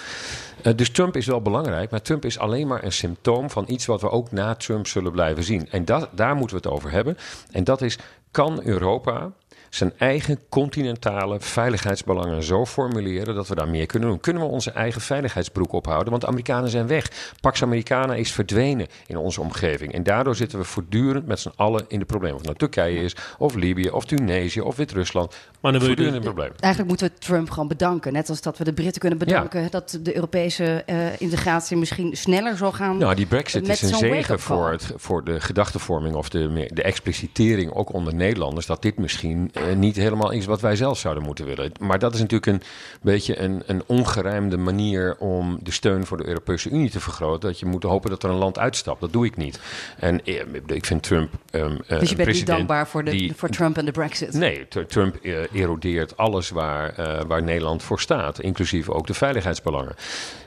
[0.62, 3.86] Eh, dus Trump is wel belangrijk, maar Trump is alleen maar een symptoom van iets
[3.86, 5.70] wat we ook na Trump zullen blijven zien.
[5.70, 7.18] En dat, daar moeten we het over hebben.
[7.52, 7.98] En dat is,
[8.32, 9.32] kan Europa
[9.76, 14.20] zijn eigen continentale veiligheidsbelangen zo formuleren dat we daar meer kunnen doen.
[14.20, 16.12] Kunnen we onze eigen veiligheidsbroek ophouden?
[16.12, 17.34] Want Amerikanen zijn weg.
[17.42, 19.94] Pax Americana is verdwenen in onze omgeving.
[19.94, 22.36] En daardoor zitten we voortdurend met z'n allen in de problemen.
[22.36, 25.36] Of het nou Turkije is, of Libië, of Tunesië, of Wit-Rusland.
[25.66, 26.62] Maar dan wil je Voortdurend dus- in problemen.
[26.62, 28.14] Eigenlijk moeten we Trump gewoon bedanken.
[28.14, 29.68] Net als dat we de Britten kunnen bedanken.
[29.72, 32.98] Dat de Europese eh, integratie misschien sneller zal gaan.
[32.98, 37.72] Nou, die brexit is een zegen voor, het, voor de gedachtevorming of de, de explicitering,
[37.74, 41.46] ook onder Nederlanders, dat dit misschien eh, niet helemaal is wat wij zelf zouden moeten
[41.46, 41.72] willen.
[41.80, 42.62] Maar dat is natuurlijk een
[43.02, 47.50] beetje een, een ongerijmde manier om de steun voor de Europese Unie te vergroten.
[47.50, 49.02] Dat je moet hopen dat er een land uitstapt.
[49.02, 49.60] Dat doe ik niet.
[50.00, 51.32] En eh, ik vind Trump.
[51.52, 53.92] ehm, eh, dus je een bent niet dankbaar voor, de, die- voor Trump en de
[53.92, 54.34] Brexit.
[54.34, 55.16] Nee, Tr- Trump
[55.56, 59.96] erodeert alles waar, eh, waar Nederland voor staat, inclusief ook de veiligheidsbelangen.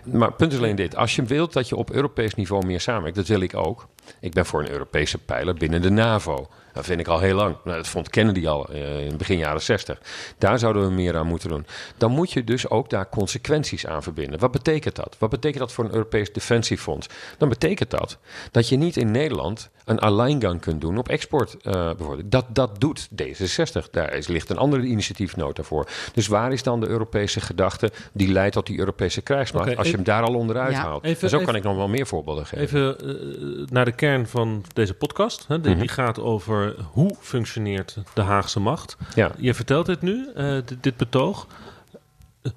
[0.05, 3.17] Maar punt is alleen dit: als je wilt dat je op Europees niveau meer samenwerkt,
[3.17, 3.87] dat wil ik ook.
[4.21, 6.49] Ik ben voor een Europese pijler binnen de NAVO.
[6.73, 7.57] Dat vind ik al heel lang.
[7.65, 9.99] Nou, dat vond Kennedy al eh, in begin jaren 60.
[10.39, 11.67] Daar zouden we meer aan moeten doen.
[11.97, 14.39] Dan moet je dus ook daar consequenties aan verbinden.
[14.39, 15.17] Wat betekent dat?
[15.19, 17.07] Wat betekent dat voor een Europees defensiefonds?
[17.39, 18.19] Dan betekent dat
[18.51, 22.31] dat je niet in Nederland een alleingang kunt doen op export eh, bijvoorbeeld.
[22.31, 23.91] Dat, dat doet D66.
[23.91, 25.89] Daar is, ligt een andere initiatiefnota voor.
[26.15, 29.77] Dus waar is dan de Europese gedachte die leidt tot die Europese krijgsmacht?
[29.77, 30.81] Als je hem daar al onderuit Ja.
[30.83, 31.05] haalt.
[31.05, 32.65] Even- en zo kan ik nog wel meer voorbeelden geven.
[32.65, 35.45] Even eh, naar de kern van deze podcast.
[35.49, 35.61] Hè.
[35.61, 35.87] Die, Mhm.
[35.87, 38.97] gaat over hoe functioneert de Haagse macht.
[39.15, 39.31] Ja.
[39.39, 41.47] Je vertelt dit nu, eh, dit, dit betoog.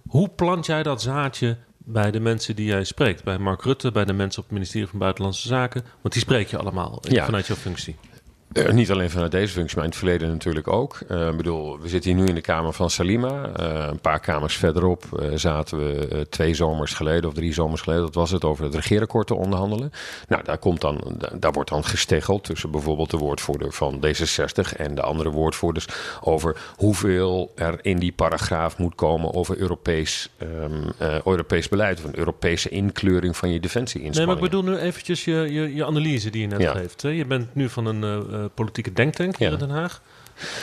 [0.08, 3.24] Hoe plant jij dat zaadje bij de mensen die jij spreekt?
[3.24, 5.84] Bij Mark Rutte, bij de mensen op het ministerie van Buitenlandse Zaken?
[6.02, 7.26] Want die spreek je allemaal Ja.
[7.26, 7.96] vanuit jouw functie.
[8.54, 11.00] Eh, niet alleen vanuit deze functie, maar in het verleden natuurlijk ook.
[11.08, 13.50] Eh, Ik bedoel, we zitten hier nu in de kamer van Salima.
[13.56, 15.04] Eh, een paar kamers verderop
[15.36, 18.04] zaten we twee zomers geleden of drie zomers geleden.
[18.06, 19.92] Dat was het over het regeerakkoord te onderhandelen.
[20.28, 24.76] Nou, daar, komt dan, da- daar wordt dan gesteggeld tussen bijvoorbeeld de woordvoerder van D66
[24.78, 25.86] en de andere woordvoerders
[26.22, 32.04] over hoeveel er in die paragraaf moet komen over Europees, ehm, eh, Europees beleid of
[32.06, 34.36] een Europese inkleuring van je Nee, defensieinspanningen.
[34.42, 36.72] maar ik bedoel nu eventjes je, je, je analyse die je net Ja.
[36.72, 37.02] geeft.
[37.02, 37.10] Hè.
[37.10, 40.02] Je bent nu van een politieke denktank hier in Den Haag.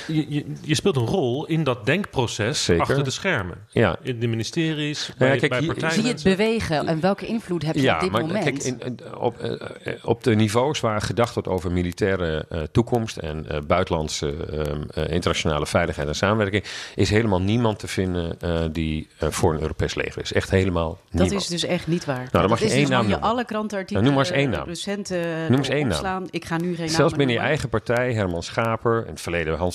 [0.07, 2.83] Je, je, je speelt een rol in dat denkproces Zeker.
[2.83, 3.57] achter de schermen.
[3.71, 3.97] Ja.
[4.03, 5.95] In de ministeries, Nou bij, ja, kijk, bij hier- partijen.
[5.95, 8.45] Zie je het bewegen en welke invloed heb je op dit maar moment?
[8.45, 9.53] kijk, in, op, eh,
[9.85, 14.83] eh, op de niveaus waar gedacht wordt over militaire eh, toekomst en eh, buitenlandse ehm,
[14.95, 16.64] eh, internationale veiligheid en samenwerking,
[16.95, 20.33] is helemaal niemand te vinden eh, die eh, voor een Europees leger is.
[20.33, 21.41] Echt helemaal Dat niemand.
[21.43, 22.17] is dus echt niet waar.
[22.17, 23.21] Nou, dan mag dat je is één dus naam noemen.
[23.29, 24.67] alle krantenartikelen Nou, noem maar eens één naam.
[24.69, 25.11] recent
[25.49, 25.91] Noem eens één naam.
[25.91, 26.27] opslaan.
[26.31, 29.68] Ik ga nu geen Zelfs binnen je eigen partij, Herman Schaper, in het verleden Hans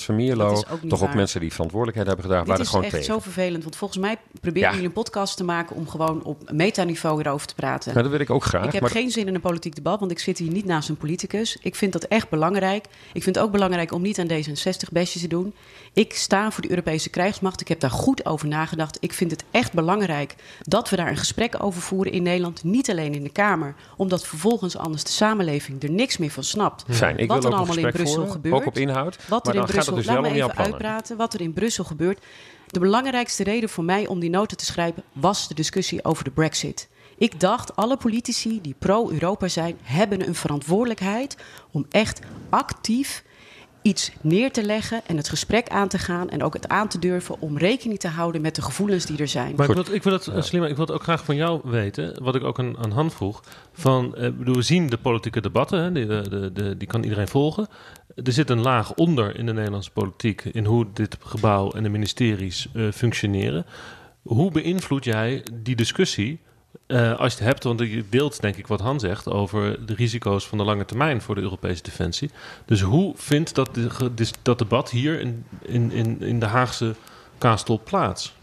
[0.52, 3.14] is ook toch ook mensen die verantwoordelijkheid hebben gedragen, Dit waren is gewoon echt tegen.
[3.14, 7.20] zo vervelend, want volgens mij proberen jullie een podcast te maken om gewoon op metaniveau
[7.20, 7.90] erover te praten.
[7.90, 8.66] Nou, dat wil ik ook graag.
[8.66, 10.88] Ik heb maar geen zin in een politiek debat, want ik zit hier niet naast
[10.88, 11.58] een politicus.
[11.62, 12.84] Ik vind dat echt belangrijk.
[13.12, 15.54] Ik vind het ook belangrijk om niet aan D66 bestjes te doen.
[15.94, 17.60] Ik sta voor de Europese krijgsmacht.
[17.60, 18.96] Ik heb daar goed over nagedacht.
[19.00, 22.64] Ik vind het echt belangrijk dat we daar een gesprek over voeren in Nederland.
[22.64, 26.84] Niet alleen in de Kamer, omdat vervolgens anders de samenleving er niks meer van snapt.
[26.88, 28.54] Fijn, ik wat wil er allemaal in Brussel voeren, gebeurt.
[28.54, 29.18] ook op inhoud.
[29.28, 32.24] Wat er in Brussel, dus laat me even uitpraten, wat er in Brussel gebeurt.
[32.66, 36.30] De belangrijkste reden voor mij om die nota te schrijven was de discussie over de
[36.30, 36.88] Brexit.
[37.16, 41.36] Ik dacht, alle politici die pro-Europa zijn, hebben een verantwoordelijkheid
[41.70, 43.24] om echt actief
[43.84, 46.98] iets neer te leggen en het gesprek aan te gaan en ook het aan te
[46.98, 49.54] durven om rekening te houden met de gevoelens die er zijn.
[49.56, 50.66] Maar ik wil, ik wil het, ja.
[50.66, 53.42] ik wil het ook graag van jou weten, wat ik ook aan, aan Han vroeg.
[53.72, 57.28] Van, eh, bedoel, we zien de politieke debatten, hè, die, de, de, die kan iedereen
[57.28, 57.68] volgen.
[58.14, 61.88] Er zit een laag onder in de Nederlandse politiek in hoe dit gebouw en de
[61.88, 63.66] ministeries uh, functioneren.
[64.22, 66.40] Hoe beïnvloed jij die discussie
[66.86, 69.94] uh, als je het hebt, want je deelt denk ik wat Han zegt over de
[69.94, 72.30] risico's van de lange termijn voor de Europese defensie.
[72.64, 76.94] Dus hoe vindt dat, de, dat debat hier in, in, in, de Haagse
[77.38, 78.34] kaastol plaats?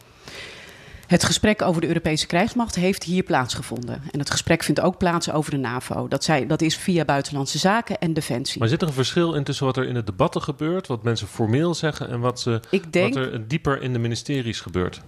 [1.11, 4.01] Het gesprek over de Europese krijgsmacht heeft hier plaatsgevonden.
[4.11, 6.07] En het gesprek vindt ook plaats over de NAVO.
[6.07, 8.59] Dat, zij, dat is via Buitenlandse Zaken en Defensie.
[8.59, 11.27] Maar zit er een verschil in tussen wat er in de debatten gebeurt, wat mensen
[11.27, 15.01] formeel zeggen, en wat, ze, denk, wat er dieper in de ministeries gebeurt?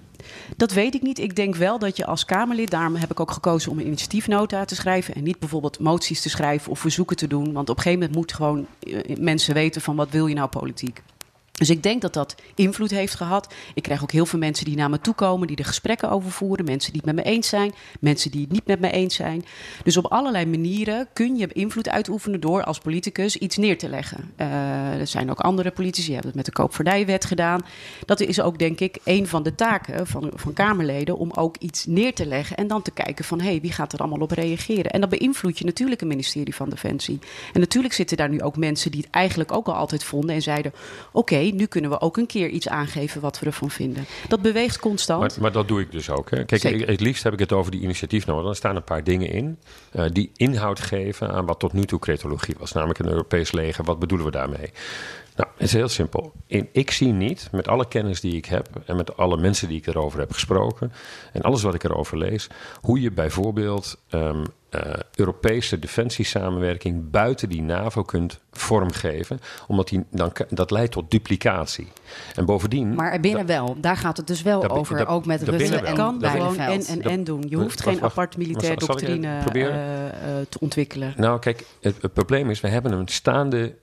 [0.57, 1.19] Dat weet ik niet.
[1.19, 4.65] Ik denk wel dat je als Kamerlid, daarom heb ik ook gekozen om een initiatiefnota
[4.65, 7.53] te schrijven en niet bijvoorbeeld moties te schrijven of verzoeken te doen.
[7.53, 10.49] Want op een gegeven moment moet gewoon eh, mensen weten van wat wil je nou
[10.49, 11.01] politiek.
[11.59, 13.53] Dus ik denk dat dat invloed heeft gehad.
[13.73, 16.31] Ik krijg ook heel veel mensen die naar me toe komen, die er gesprekken over
[16.31, 16.65] voeren.
[16.65, 19.45] Mensen die het met me eens zijn, mensen die het niet met me eens zijn.
[19.83, 24.31] Dus op allerlei manieren kun je invloed uitoefenen door als politicus iets neer te leggen.
[24.37, 27.65] Uh, er zijn ook andere politici, die hebben het met de koopvaardijwet gedaan.
[28.05, 31.85] Dat is ook, denk ik, een van de taken van, van Kamerleden om ook iets
[31.85, 34.31] neer te leggen en dan te kijken van hé, hey, wie gaat er allemaal op
[34.31, 34.91] reageren?
[34.91, 37.19] En dat beïnvloedt je natuurlijk een ministerie van Defensie.
[37.53, 40.41] En natuurlijk zitten daar nu ook mensen die het eigenlijk ook al altijd vonden en
[40.41, 40.73] zeiden:
[41.11, 44.05] oké nu kunnen we ook een keer iets aangeven wat we ervan vinden.
[44.27, 45.19] Dat beweegt constant.
[45.21, 46.31] Maar, maar dat doe ik dus ook.
[46.31, 46.45] Hè.
[46.45, 48.43] Kijk, ik, het liefst heb ik het over die initiatiefnota.
[48.43, 49.57] Dan staan een paar dingen in
[49.95, 52.71] uh, die inhoud geven aan wat tot nu toe cretologie was.
[52.71, 53.83] Namelijk een Europees leger.
[53.83, 54.71] Wat bedoelen we daarmee?
[55.35, 56.31] Nou, het is heel simpel.
[56.47, 59.77] In, ik zie niet, met alle kennis die ik heb en met alle mensen die
[59.77, 60.91] ik erover heb gesproken
[61.31, 62.47] en alles wat ik erover lees,
[62.81, 64.43] hoe je bijvoorbeeld um,
[64.75, 71.87] uh, Europese defensiesamenwerking buiten die NAVO kunt vormgeven, omdat die, dan, dat leidt tot duplicatie.
[72.35, 72.95] En bovendien.
[72.95, 75.95] Maar binnen wel, daar gaat het dus wel da, over, da, ook met Rutte en
[75.95, 77.45] kan gewoon en en en doen.
[77.47, 79.71] Je hoeft geen apart militair doctrine uh, uh,
[80.49, 81.13] te ontwikkelen.
[81.17, 83.75] Nou, kijk, het, het probleem is, we hebben een staande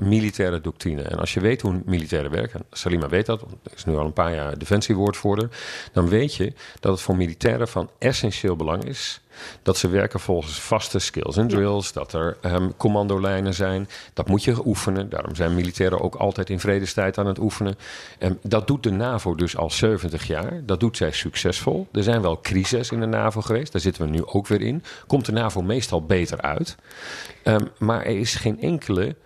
[0.00, 1.02] militaire doctrine.
[1.02, 4.12] En als je weet hoe militairen werken, Salima weet dat, want is nu al een
[4.12, 5.48] paar jaar defensiewoordvoerder,
[5.92, 9.21] dan weet je dat het voor militairen van essentieel belang is
[9.62, 13.88] dat ze werken volgens vaste skills en drills, dat er um, commandolijnen zijn.
[14.14, 15.08] Dat moet je oefenen.
[15.08, 17.74] Daarom zijn militairen ook altijd in vredestijd aan het oefenen.
[18.18, 20.62] Um, dat doet de NAVO dus al 70 jaar.
[20.66, 21.88] Dat doet zij succesvol.
[21.92, 23.72] Er zijn wel crises in de NAVO geweest.
[23.72, 24.84] Daar zitten we nu ook weer in.
[25.06, 26.76] Komt de NAVO meestal beter uit.
[27.44, 29.16] Um, maar er is geen enkele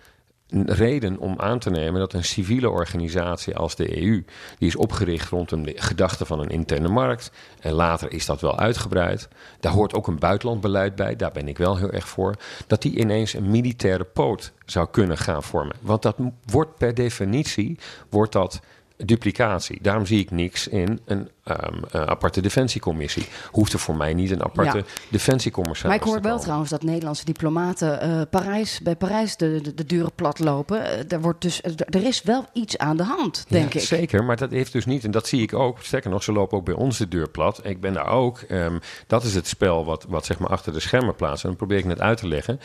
[0.65, 4.25] reden om aan te nemen dat een civiele organisatie als de EU,
[4.57, 8.59] die is opgericht rond een gedachte van een interne markt, en later is dat wel
[8.59, 9.27] uitgebreid,
[9.59, 12.35] daar hoort ook een buitenlandbeleid bij, daar ben ik wel heel erg voor,
[12.67, 15.75] dat die ineens een militaire poot zou kunnen gaan vormen.
[15.81, 17.79] Want dat wordt per definitie,
[18.09, 18.59] wordt dat
[18.97, 19.79] duplicatie.
[19.81, 23.27] Daarom zie ik niks in een um, uh, aparte defensiecommissie.
[23.51, 24.83] Hoeft er voor mij niet een aparte ja.
[25.09, 29.73] defensiecommissaris Maar ik hoor wel trouwens dat Nederlandse diplomaten uh, Parijs, bij Parijs de, de,
[29.73, 30.77] de deuren plat lopen.
[30.77, 33.85] Uh, er, wordt dus, er is wel iets aan de hand, denk ja, ik.
[33.85, 36.57] Zeker, maar dat heeft dus niet, en dat zie ik ook, sterker nog, ze lopen
[36.57, 37.59] ook bij ons de deur plat.
[37.63, 40.79] Ik ben daar ook, um, dat is het spel wat, wat zeg maar achter de
[40.79, 41.45] schermen plaatst.
[41.45, 42.59] En probeer ik net uit te leggen.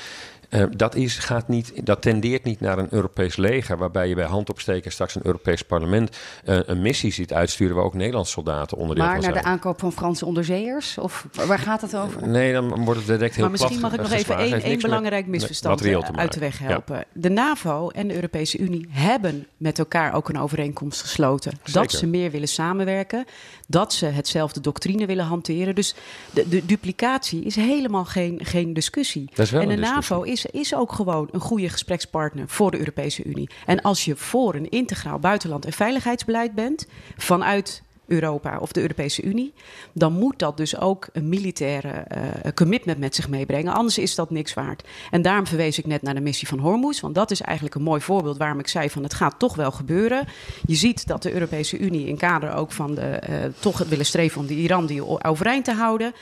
[0.54, 4.24] Uh, dat, is, gaat niet, dat tendeert niet naar een Europees leger, waarbij je bij
[4.24, 9.04] handopsteken straks een Europees parlement uh, een missie ziet uitsturen waar ook Nederlandse soldaten onderdeel
[9.04, 9.44] maar van naar zijn.
[9.44, 10.98] de aankoop van Franse onderzeeërs?
[10.98, 12.28] Of waar gaat het over?
[12.28, 15.26] Nee, dan wordt het direct heel Maar misschien mag ik nog even één, één belangrijk
[15.26, 15.84] misverstand
[16.16, 16.96] uit de weg helpen.
[16.96, 17.04] Ja.
[17.12, 21.52] De NAVO en de Europese Unie hebben met elkaar ook een overeenkomst gesloten.
[21.52, 21.72] Zeker.
[21.72, 23.24] Dat ze meer willen samenwerken,
[23.66, 25.74] dat ze hetzelfde doctrine willen hanteren.
[25.74, 25.94] Dus
[26.30, 29.28] de, de duplicatie is helemaal geen, geen discussie.
[29.28, 29.76] En de discussie.
[29.76, 33.50] NAVO is, is ook gewoon een goede gesprekspartner voor de Europese Unie.
[33.66, 39.22] En als je voor een integraal buitenland- en veiligheidsbeleid bent vanuit Europa of de Europese
[39.22, 39.52] Unie,
[39.92, 43.72] dan moet dat dus ook een militaire uh, commitment met zich meebrengen.
[43.72, 44.88] Anders is dat niks waard.
[45.10, 47.82] En daarom verwees ik net naar de missie van Hormuz, want dat is eigenlijk een
[47.82, 50.26] mooi voorbeeld waarom ik zei van het gaat toch wel gebeuren.
[50.66, 54.40] Je ziet dat de Europese Unie in kader ook van de uh, toch willen streven
[54.40, 56.12] om de Iran die overeind te houden,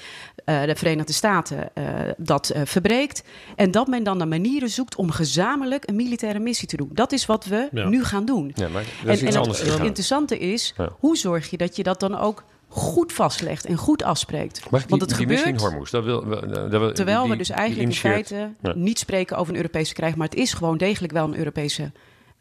[0.45, 1.69] uh, de Verenigde Staten
[2.17, 3.23] dat verbreekt
[3.57, 6.91] en dat men dan naar manieren zoekt om gezamenlijk een militaire missie te doen.
[6.93, 7.89] Dat is wat we ja.
[7.89, 8.53] nu gaan doen.
[8.55, 10.89] Ja, maar dat is en, iets en anders het interessante is, ja.
[10.99, 14.71] hoe zorg je dat je dat dan ook goed vastlegt en goed afspreekt.
[14.71, 17.31] Maar die, Want het die gebeurt, missie in Hormuz, dat wil, dat wil, terwijl die,
[17.31, 18.73] we dus eigenlijk in feite ja.
[18.75, 21.93] niet spreken over een Europese krijg, maar het is gewoon degelijk wel een Europese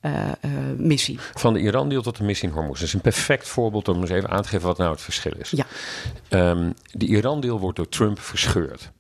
[0.02, 1.20] uh, uh, missie.
[1.34, 2.80] Van de Iran-deal tot de missie in Hormuz.
[2.80, 5.34] Dat is een perfect voorbeeld om eens even aan te geven wat nou het verschil
[5.38, 5.52] is.
[5.52, 5.66] Ja.
[6.52, 8.92] Um, de Iran-deal wordt door Trump verscheurd.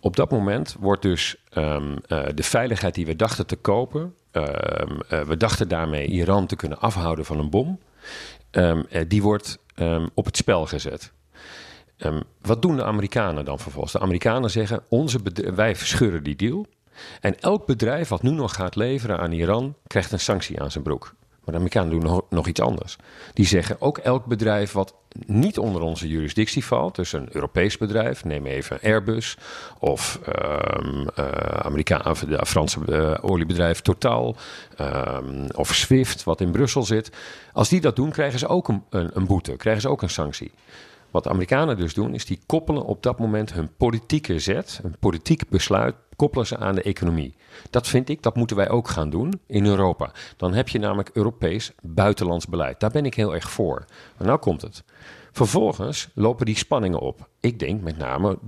[0.00, 5.00] Op dat moment wordt dus um, uh, de veiligheid die we dachten te kopen, ehm,
[5.08, 7.78] eh, we dachten daarmee Iran te kunnen afhouden van een bom.
[8.52, 11.12] Ehm, eh, die wordt ehm, op het spel gezet.
[11.96, 13.92] Ehm, wat doen de Amerikanen dan vervolgens?
[13.92, 15.18] De Amerikanen zeggen: onze
[15.54, 16.66] wij verscheuren die deal.
[17.20, 20.84] En elk bedrijf wat nu nog gaat leveren aan Iran, krijgt een sanctie aan zijn
[20.84, 21.14] broek.
[21.44, 22.96] Maar de Amerikanen doen nog, iets anders.
[23.32, 24.94] Die zeggen ook elk bedrijf wat
[25.26, 29.36] niet onder onze jurisdictie valt, dus een Europees bedrijf, neem even Airbus
[29.78, 31.26] of ehm eh,
[31.58, 34.36] Amerika- de Franse eh, oliebedrijf Total
[34.76, 37.10] ehm, of Swift, wat in Brussel zit.
[37.52, 40.52] Als die dat doen, krijgen ze ook een, een boete, krijgen ze ook een sanctie.
[41.12, 44.96] Wat de Amerikanen dus doen, is die koppelen op dat moment hun politieke zet, een
[44.98, 47.34] politiek besluit, koppelen ze aan de economie.
[47.70, 50.12] Dat vind ik, dat moeten wij ook gaan doen in Europa.
[50.36, 52.80] Dan heb je namelijk Europees buitenlands beleid.
[52.80, 53.84] Daar ben ik heel erg voor.
[54.16, 54.84] Maar nou komt het.
[55.32, 57.28] Vervolgens lopen die spanningen op.
[57.40, 58.38] Ik denk met name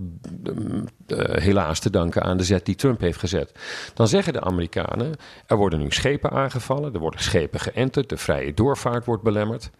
[1.07, 3.53] eh, helaas te danken aan de zet die Trump heeft gezet.
[3.95, 5.15] Dan zeggen de Amerikanen:
[5.47, 9.71] er worden nu schepen aangevallen, er worden schepen geënterd, de vrije doorvaart wordt belemmerd.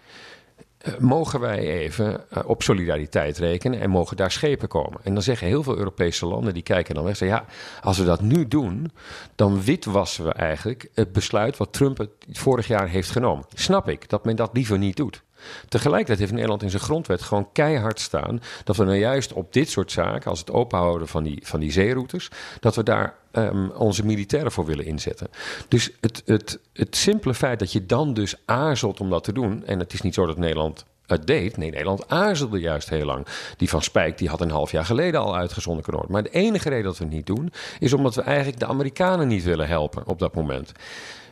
[0.85, 5.01] Eh, mogen wij even eh, op solidariteit rekenen en mogen daar schepen komen?
[5.03, 7.47] En dan zeggen heel veel Europese landen, die kijken dan weg, zeggen ja,
[7.81, 8.93] als we dat nu doen,
[9.35, 13.45] dan witwassen we eigenlijk het besluit wat Trump het vorig jaar heeft genomen.
[13.55, 15.24] Snap ik dat men dat liever niet doet.
[15.69, 19.71] Tegelijkertijd heeft Nederland in zijn grondwet gewoon keihard staan dat we nou juist op dit
[19.71, 22.31] soort zaken, als het openhouden van die, van die zeeroutes,
[22.61, 25.29] dat we daar ehm, onze militairen voor willen inzetten.
[25.69, 29.65] Dus het, het, het simpele feit dat je dan dus aarzelt om dat te doen,
[29.67, 30.85] en het is niet zo dat Nederland
[31.19, 31.57] deed.
[31.57, 33.27] Nee, Nederland aarzelde juist heel lang.
[33.57, 36.23] Die van Spijk die had een half jaar geleden al uitgezonden kunnen worden.
[36.23, 39.29] Maar de enige reden dat we het niet doen, is omdat we eigenlijk de Amerikanen
[39.29, 40.73] niet willen helpen op dat moment.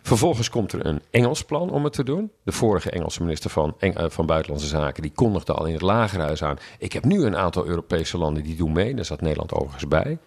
[0.03, 2.31] Vervolgens komt er een Engels plan om het te doen.
[2.45, 6.43] De vorige Engelse minister van, eh, van Buitenlandse Zaken die kondigde al in het lagerhuis
[6.43, 6.59] aan.
[6.79, 8.95] Ik heb nu een aantal Europese landen die doen mee.
[8.95, 10.19] Daar zat Nederland overigens bij.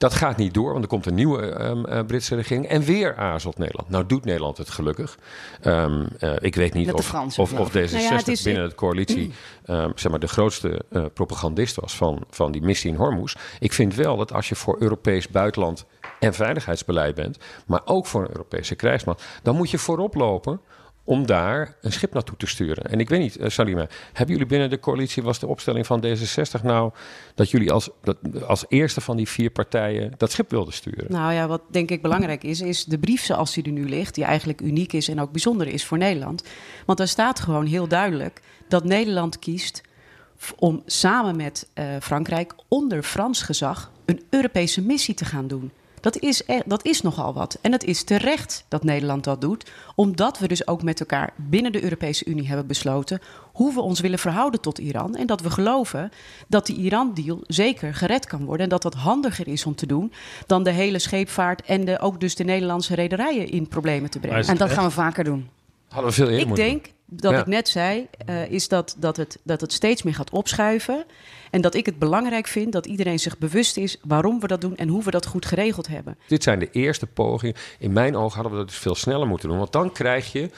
[0.00, 2.66] Dat gaat niet door, want er komt een nieuwe ehm, eh, Britse regering.
[2.66, 3.88] En weer aarzelt Nederland.
[3.88, 5.18] Nou doet Nederland het gelukkig.
[5.62, 8.42] Ehm, eh, ik weet niet of, Fransen, of, of geloof D66 Nou ja, het is-
[8.42, 9.32] binnen de coalitie
[9.64, 13.34] ehm, zeg maar de grootste eh, propagandist was van, van die missie in Hormuz.
[13.58, 15.84] Ik vind wel dat als je voor Europees buitenland
[16.18, 20.60] en veiligheidsbeleid bent, maar ook voor een Europese krijgsmacht, dan moet je voorop lopen
[21.10, 22.84] om daar een schip naartoe te sturen.
[22.84, 26.04] En ik weet niet, eh, Salima, hebben jullie binnen de coalitie, was de opstelling van
[26.04, 26.92] D66 nou
[27.34, 31.04] dat jullie als, dat, als eerste van die vier partijen dat schip wilden sturen?
[31.08, 34.14] Nou ja, wat denk ik belangrijk is, is de brief zoals die er nu ligt,
[34.14, 36.44] die eigenlijk uniek is en ook bijzonder is voor Nederland.
[36.86, 39.82] Want daar staat gewoon heel duidelijk dat Nederland kiest
[40.58, 45.70] om samen met eh, Frankrijk onder Frans gezag een Europese missie te gaan doen.
[46.00, 47.58] Dat is, e- dat is nogal wat.
[47.60, 51.72] En het is terecht dat Nederland dat doet, omdat we dus ook met elkaar binnen
[51.72, 53.20] de Europese Unie hebben besloten
[53.52, 55.16] hoe we ons willen verhouden tot Iran.
[55.16, 56.10] En dat we geloven
[56.48, 58.64] dat die Iran-deal zeker gered kan worden.
[58.64, 60.12] En dat dat handiger is om te doen
[60.46, 64.46] dan de hele scheepvaart en de, ook dus de Nederlandse rederijen in problemen te brengen.
[64.46, 64.76] En dat echt?
[64.76, 65.48] gaan we vaker doen.
[65.88, 67.40] Hadden we veel eerder Ik moeten denk dat Ja.
[67.40, 71.04] ik net zei, eh, is dat, dat, het, dat het steeds meer gaat opschuiven.
[71.50, 74.76] En dat ik het belangrijk vind dat iedereen zich bewust is waarom we dat doen
[74.76, 76.16] en hoe we dat goed geregeld hebben.
[76.26, 77.54] Dit zijn de eerste pogingen.
[77.78, 79.58] In mijn ogen hadden we dat dus veel sneller moeten doen.
[79.58, 80.50] Want dan krijg je.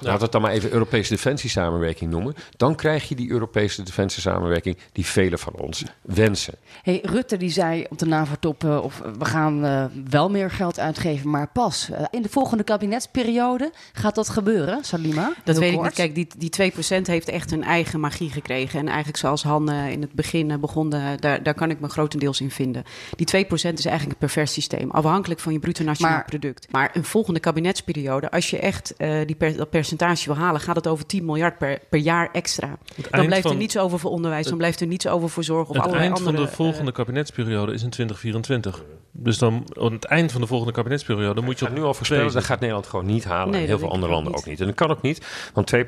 [0.00, 2.34] Nou, laten we het dan maar even Europese defensiesamenwerking noemen.
[2.56, 6.54] Dan krijg je die Europese defensiesamenwerking die velen van ons wensen.
[6.82, 10.78] Hey, Rutte die zei op de NAVO-top, eh, of we gaan eh, wel meer geld
[10.78, 11.90] uitgeven, maar pas.
[11.90, 15.32] eh, in de volgende kabinetsperiode gaat dat gebeuren, Salima?
[15.44, 15.92] Dat weet ik niet.
[15.92, 18.78] Kijk, die, die 2% heeft echt een eigen magie gekregen.
[18.78, 21.88] En eigenlijk zoals Han eh, in het begin begon, eh, daar, daar kan ik me
[21.88, 22.82] grotendeels in vinden.
[23.16, 24.90] Die 2% is eigenlijk een pervers systeem.
[24.90, 26.66] Afhankelijk van je bruto nationaal Maar- product.
[26.70, 30.76] Maar een volgende kabinetsperiode, als je echt eh, die per- dat percentage wil halen, gaat
[30.76, 32.78] het over 10 miljard per, per jaar extra.
[33.10, 34.46] Dan blijft er niets over voor onderwijs.
[34.46, 36.46] Dan blijft er niets over voor zorg of het allerlei eind van andere...
[36.46, 38.82] de volgende kabinetsperiode is in 2024.
[39.16, 42.32] Dus dan aan het eind van de volgende kabinetsperiode moet je op nu al voorspellen,
[42.32, 43.50] dat gaat Nederland gewoon niet halen.
[43.50, 44.40] Nee, en heel veel andere landen niet.
[44.40, 44.60] ook niet.
[44.60, 45.78] En dat kan ook niet, want 2%,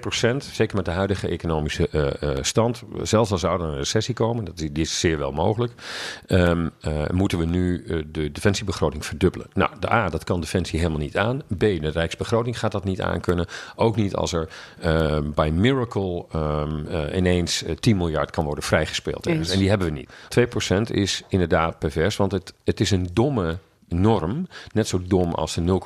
[0.53, 4.45] zeker met de huidige economische eh, eh, stand, zelfs al zou er een recessie komen,
[4.45, 5.73] dat is, die is zeer wel mogelijk,
[6.27, 9.47] ehm, eh, moeten we nu eh, de defensiebegroting verdubbelen.
[9.55, 11.43] Nou, de A, dat kan defensie helemaal niet aan.
[11.57, 13.47] B, de rijksbegroting gaat dat niet aankunnen.
[13.77, 14.49] Ook niet als er
[14.81, 19.27] eh, bij Miracle ehm, eh, ineens eh, 10 miljard kan worden vrijgespeeld.
[19.27, 19.51] Eens.
[19.51, 20.11] En die hebben we niet.
[20.91, 23.59] 2% is inderdaad pervers, want het, het is een domme
[23.89, 24.49] norm.
[24.73, 25.81] Net zo dom als de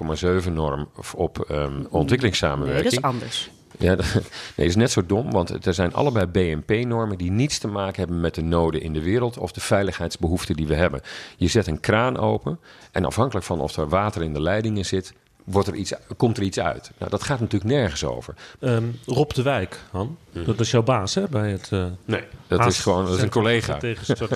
[0.44, 2.84] 0,7 norm op Nee, ontwikkelingssamenwerking.
[2.84, 3.50] dat is anders.
[3.78, 4.12] Ja, dat
[4.56, 8.20] nee, is net zo dom, want er zijn allebei BNP-normen die niets te maken hebben
[8.20, 11.00] met de noden in de wereld of de veiligheidsbehoeften die we hebben.
[11.36, 12.58] Je zet een kraan open
[12.92, 15.12] en afhankelijk van of er water in de leidingen zit,
[15.50, 16.90] wordt er iets, komt er iets uit.
[16.98, 18.34] Nou, dat gaat natuurlijk nergens over.
[18.60, 20.44] Ehm, Rob de Wijk, Han, Mhm.
[20.44, 21.68] dat is jouw baas hè, bij het...
[21.72, 23.78] eh, Nee, dat Haas is gewoon dat is een collega.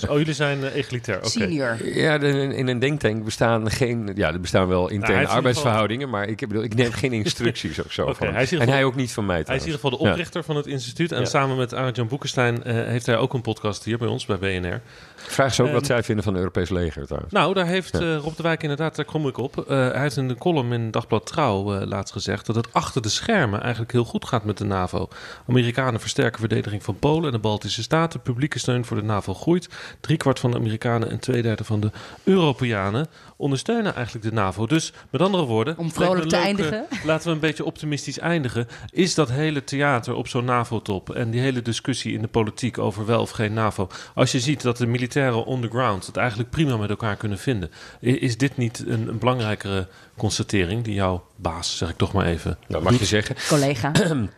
[0.08, 1.16] Oh, jullie zijn eh, egalitair.
[1.18, 1.28] Oké.
[1.28, 1.88] Senior.
[1.96, 4.10] Ja, in, in een denktank bestaan geen...
[4.14, 6.10] Ja, er bestaan wel Nou, interne ieder arbeidsverhoudingen...
[6.10, 8.12] maar ik, bedoel, ik neem geen instructies of zo.
[8.12, 10.04] Van hij is en hij ook niet van mij Hij is in ieder geval de
[10.10, 11.12] oprichter van het instituut.
[11.12, 11.24] En Ja.
[11.24, 14.80] samen met Arjan Boekenstein eh, heeft hij ook een podcast hier bij ons, bij BNR.
[15.26, 17.32] Vraag ze ook wat Ehm, zij vinden van het Europees leger trouwens.
[17.32, 18.00] Nou, daar heeft Ja.
[18.00, 19.58] eh, Rob de Wijk inderdaad, daar kom ik op.
[19.58, 23.02] Eh, hij heeft in de column in Dagblad Trouw eh, laatst gezegd dat het achter
[23.02, 25.08] de schermen eigenlijk heel goed gaat met de NAVO.
[25.48, 28.20] Amerikanen versterken verdediging van Polen en de Baltische Staten.
[28.20, 29.68] Publieke steun voor de NAVO groeit.
[30.00, 31.90] Driekwart van de Amerikanen en twee derde van de
[32.24, 33.06] Europeanen
[33.36, 34.66] ondersteunen eigenlijk de NAVO.
[34.66, 36.86] Dus met andere woorden, Om vrolijk te eindigen.
[37.04, 38.66] laten we een beetje optimistisch eindigen.
[38.90, 43.06] Is dat hele theater op zo'n NAVO-top en die hele discussie in de politiek over
[43.06, 43.88] wel of geen NAVO.
[44.14, 47.38] Als je ziet dat de militairen on the ground het eigenlijk prima met elkaar kunnen
[47.38, 47.70] vinden.
[48.00, 52.58] Is dit niet een, een belangrijkere constatering die jouw baas, zeg ik toch maar even.
[52.68, 53.36] Dat mag je zeggen.
[53.48, 53.92] Collega.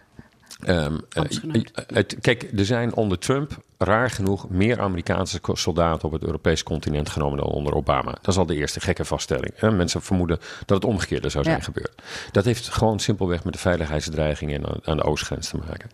[0.61, 1.23] Ehm, eh,
[1.53, 6.65] eh, het- kijk, er zijn onder Trump raar genoeg meer Amerikaanse soldaten op het Europese
[6.65, 8.11] continent genomen dan onder Obama.
[8.11, 9.53] Dat is al de eerste gekke vaststelling.
[9.55, 9.71] Hè?
[9.71, 11.63] Mensen vermoeden dat het omgekeerde zou zijn Ja.
[11.63, 12.03] gebeurd.
[12.33, 15.91] Dat heeft gewoon simpelweg met de veiligheidsdreigingen aan- aan de oostgrens te maken.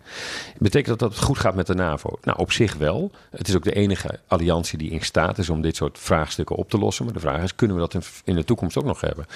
[0.58, 2.18] Betekent dat dat het goed gaat met de NAVO?
[2.22, 3.10] Nou, op zich wel.
[3.30, 6.70] Het is ook de enige alliantie die in staat is om dit soort vraagstukken op
[6.70, 7.04] te lossen.
[7.04, 9.26] Maar de vraag is, kunnen we dat in, in de toekomst ook nog hebben?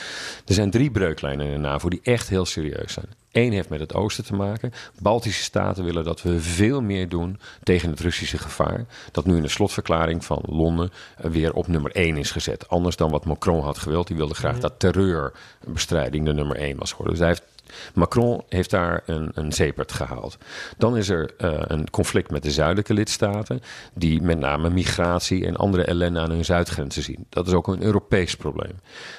[0.47, 3.07] Er zijn drie breuklijnen in de NAVO die echt heel serieus zijn.
[3.37, 4.73] Eén heeft met het oosten te maken.
[5.01, 8.87] Baltische staten willen dat we veel meer doen tegen het Russische gevaar.
[9.13, 12.69] Dat nu in de slotverklaring van Londen weer op nummer één is gezet.
[12.69, 14.07] Anders dan wat Macron had gewild.
[14.07, 17.15] Die wilde graag dat terreurbestrijding de nummer één was geworden.
[17.15, 17.56] Dus hij heeft
[17.95, 20.39] Macron heeft daar een, een zeepert gehaald.
[20.77, 23.61] Dan is er eh, een conflict met de zuidelijke lidstaten,
[23.95, 27.27] die met name migratie en andere ellende aan hun zuidgrenzen zien.
[27.29, 28.75] Dat is ook een Europees probleem.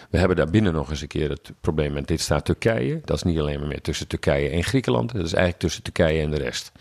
[0.10, 3.02] We hebben daarbinnen nog eens een keer het probleem met lidstaat Turkije.
[3.06, 6.22] Dat is niet alleen maar meer tussen Turkije en Griekenland, dat is eigenlijk tussen Turkije
[6.22, 6.72] en de rest.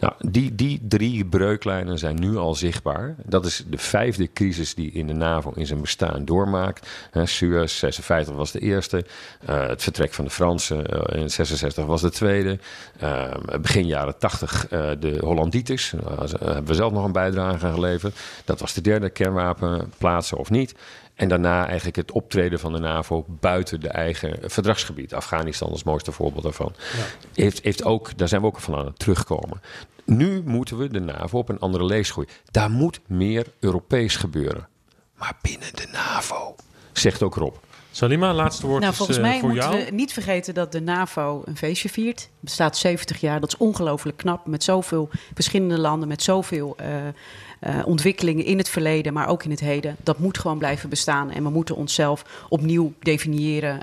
[0.00, 3.14] Nou, die, die drie breuklijnen zijn nu al zichtbaar.
[3.24, 6.88] Dat is de vijfde crisis die in de NAVO in zijn bestaan doormaakt.
[7.24, 9.04] Suez, 56 was de eerste.
[9.46, 12.58] Eh, het vertrek van de Fransen eh, in 66 was de tweede.
[12.98, 15.92] Eh, begin jaren 80 eh, de Hollanditis.
[16.04, 18.16] Daar hebben we zelf nog een bijdrage aan geleverd.
[18.44, 20.74] Dat was de derde kernwapen, plaatsen of niet.
[21.14, 25.14] En daarna eigenlijk het optreden van de NAVO buiten de eigen verdragsgebied.
[25.14, 26.74] Afghanistan als mooiste voorbeeld daarvan.
[27.34, 29.60] Heeft, heeft ook, daar zijn we ook van aan het terugkomen.
[30.04, 32.26] Nu moeten we de NAVO op een andere leesgroei.
[32.50, 34.68] Daar moet meer Europees gebeuren.
[35.18, 36.54] Maar binnen de NAVO,
[36.92, 37.54] zegt ook Rob.
[37.96, 39.84] Salima, laatste woord Nou, is volgens eh, mij voor moeten jou.
[39.84, 42.20] we niet vergeten dat de NAVO een feestje viert.
[42.20, 44.46] Het bestaat 70 jaar, dat is ongelooflijk knap.
[44.46, 47.06] Met zoveel verschillende landen, met zoveel eh,
[47.60, 49.96] eh, ontwikkelingen in het verleden, maar ook in het heden.
[50.02, 51.30] Dat moet gewoon blijven bestaan.
[51.30, 53.78] En we moeten onszelf opnieuw definiëren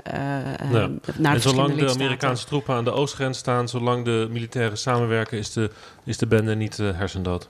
[0.72, 0.90] Ja.
[1.16, 1.90] naar en zolang de.
[1.90, 5.70] Amerikaanse troepen aan de oostgrens staan, zolang de militairen samenwerken, is de,
[6.04, 7.48] is de bende niet hersendood.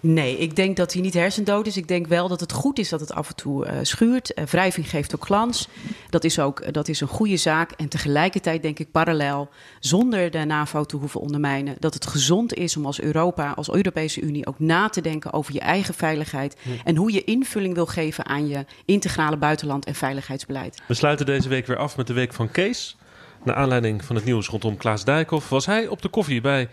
[0.00, 1.76] Nee, ik denk dat hij niet hersendood is.
[1.76, 4.34] Ik denk wel dat het goed is dat het af en toe eh, schuurt.
[4.34, 5.68] Eh, wrijving geeft ook glans.
[6.10, 7.70] Dat is ook eh, dat is een goede zaak.
[7.70, 9.48] En tegelijkertijd denk ik parallel,
[9.80, 14.20] zonder de NAVO te hoeven ondermijnen, dat het gezond is om als Europa, als Europese
[14.20, 16.56] Unie ook na te denken over je eigen veiligheid.
[16.84, 20.82] En hoe je invulling wil geven aan je integrale buitenland- en veiligheidsbeleid.
[20.88, 22.96] We sluiten deze week weer af met de week van Kees.
[23.44, 26.68] Naar aanleiding van het nieuws rondom Klaas Dijkhoff was hij op de koffie bij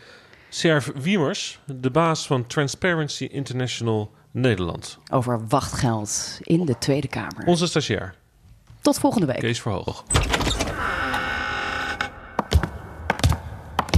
[0.50, 4.98] Serv Wiemers, de baas van Transparency International Nederland.
[5.12, 7.46] Over wachtgeld in de Tweede Kamer.
[7.46, 8.14] Onze stagiair,
[8.82, 9.40] Tot volgende week.
[9.40, 10.04] Kees Verhoog.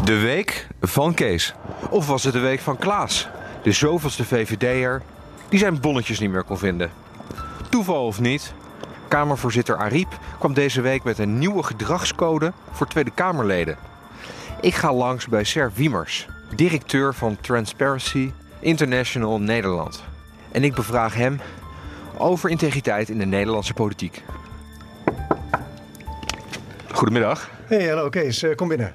[0.04, 1.54] De week van Kees.
[1.90, 3.28] Of was het de week van Klaas?
[3.64, 5.02] De zoveelste VVD'er
[5.50, 6.92] die zijn bonnetjes niet meer kon vinden.
[7.70, 8.54] Toeval of niet,
[9.08, 13.78] Kamervoorzitter Ariep kwam deze week met een nieuwe gedragscode voor Tweede Kamerleden.
[14.62, 20.04] Ik ga langs bij Ser Wiemers, directeur van Transparency International Nederland.
[20.52, 21.40] En ik bevraag hem
[22.18, 24.24] over integriteit in de Nederlandse politiek.
[26.92, 27.50] Goedemiddag.
[27.66, 28.94] Hey, hallo Kees, Eh, kom binnen.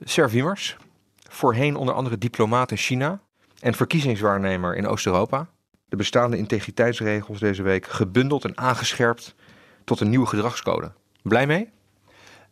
[0.00, 0.76] Ser Wiemers,
[1.28, 3.20] voorheen onder andere diplomaat in China
[3.60, 5.48] en verkiezingswaarnemer in Oost-Europa.
[5.88, 9.34] De bestaande integriteitsregels deze week gebundeld en aangescherpt
[9.84, 10.92] tot een nieuwe gedragscode.
[11.22, 11.70] Blij mee?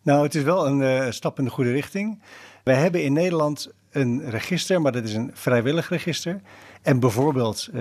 [0.03, 2.23] Nou, het is wel een eh, stap in de goede richting.
[2.65, 6.41] Wij hebben in Nederland een register, maar dat is een vrijwillig register.
[6.83, 7.75] En bijvoorbeeld eh,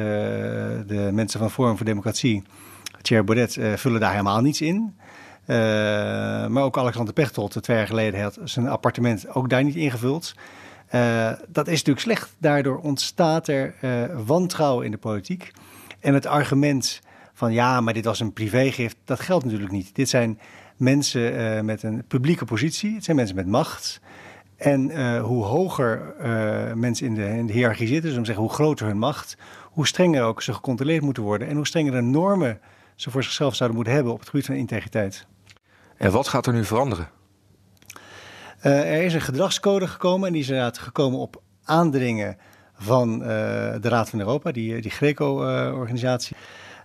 [0.87, 2.43] de mensen van Forum voor Democratie,
[3.01, 4.95] Thierry Baudet, eh, vullen daar helemaal niets in.
[5.45, 5.57] Eh,
[6.47, 10.33] maar ook Alexander Pechtold, twee jaar geleden, had zijn appartement ook daar niet ingevuld.
[11.47, 12.35] Dat is natuurlijk slecht.
[12.37, 13.73] Daardoor ontstaat er
[14.25, 15.51] wantrouwen in de politiek.
[15.99, 16.99] En het argument
[17.33, 19.95] van ja, maar dit was een privégift, dat geldt natuurlijk niet.
[19.95, 20.39] Dit zijn
[20.77, 22.95] mensen met een publieke positie.
[22.95, 23.99] Het zijn mensen met macht.
[24.59, 28.25] En eh, hoe hoger eh, mensen in de, in de hiërarchie zitten, dus om te
[28.25, 31.47] zeggen hoe groter hun macht, hoe strenger ook ze gecontroleerd moeten worden.
[31.47, 32.59] En hoe strengere normen
[32.95, 35.25] ze voor zichzelf zouden moeten hebben op het gebied van integriteit.
[35.97, 37.09] En wat gaat er nu veranderen?
[38.63, 42.37] Uh, er is een gedragscode gekomen en die is inderdaad gekomen op aandringen
[42.73, 46.35] van de Raad van Europa, die, die Greco-organisatie.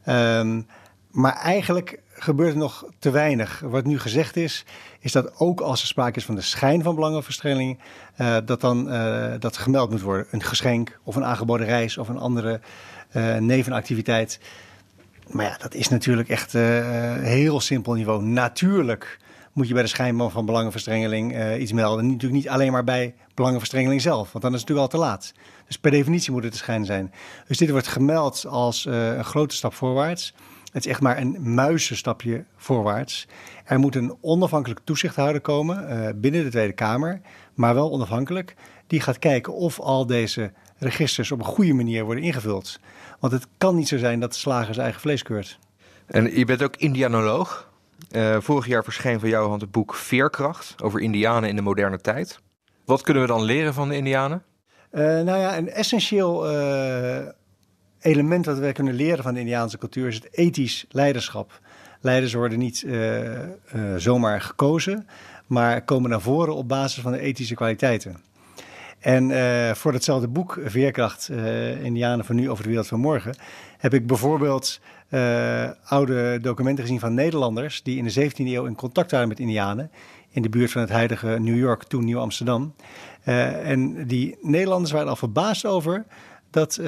[0.06, 0.66] Um,
[1.10, 3.60] maar eigenlijk gebeurt er nog te weinig.
[3.64, 4.64] Wat nu gezegd is,
[5.00, 7.78] is dat ook als er sprake is van de schijn van belangenverstrengeling,
[8.18, 10.26] uh, dat dan uh, dat gemeld moet worden.
[10.30, 12.60] Een geschenk of een aangeboden reis of een andere
[13.12, 14.40] uh, nevenactiviteit.
[15.30, 18.22] Maar ja, dat is natuurlijk echt heel simpel niveau.
[18.22, 19.18] Natuurlijk
[19.52, 22.06] moet je bij de schijn van belangenverstrengeling iets melden.
[22.06, 25.32] Natuurlijk niet alleen maar bij belangenverstrengeling zelf, want dan is het natuurlijk al te laat.
[25.66, 27.12] Dus per definitie moet het te schijn zijn.
[27.46, 30.34] Dus dit wordt gemeld als een grote stap voorwaarts.
[30.74, 33.26] Het is echt maar een muizenstapje voorwaarts.
[33.64, 37.20] Er moet een onafhankelijk toezichthouder komen uh, binnen de Tweede Kamer,
[37.54, 38.54] maar wel onafhankelijk.
[38.86, 42.80] Die gaat kijken of al deze registers op een goede manier worden ingevuld.
[43.20, 45.58] Want het kan niet zo zijn dat de slager zijn eigen vlees keurt.
[46.06, 47.72] En je bent ook Indianoloog.
[48.10, 51.98] Uh, vorig jaar verscheen van jouw hand het boek Veerkracht over Indianen in de moderne
[51.98, 52.40] tijd.
[52.84, 54.42] Wat kunnen we dan leren van de Indianen?
[54.92, 56.46] Uh, nou ja, een essentieel
[58.04, 61.60] element wat wij kunnen leren van de Indiaanse cultuur is het ethisch leiderschap.
[62.00, 63.38] Leiders worden niet uh, uh,
[63.96, 65.06] zomaar gekozen,
[65.46, 68.16] maar komen naar voren op basis van de ethische kwaliteiten.
[68.98, 71.30] En uh, voor datzelfde boek, Veerkracht,
[71.82, 73.34] Indianen van nu over de wereld van morgen,
[73.78, 74.80] heb ik bijvoorbeeld
[75.84, 79.90] oude documenten gezien van Nederlanders die in de 17e eeuw in contact waren met Indianen
[80.30, 82.74] in de buurt van het huidige New York, toen Nieuw Amsterdam.
[83.24, 86.04] en die Nederlanders waren al verbaasd over
[86.54, 86.86] dat uh,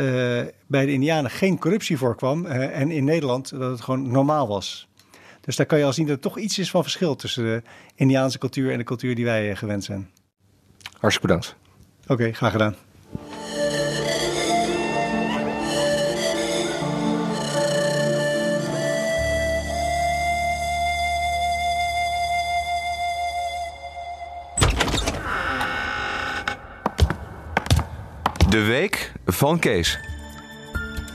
[0.66, 4.88] bij de Indianen geen corruptie voorkwam uh, en in Nederland dat het gewoon normaal was.
[5.40, 7.62] Dus daar kan je al zien dat er toch iets is van verschil tussen de
[7.94, 10.10] Indiaanse cultuur en de cultuur die wij uh, gewend zijn.
[10.98, 11.56] Hartstikke bedankt.
[12.02, 12.76] Oké, okay, graag gedaan.
[28.56, 29.98] De week van Kees.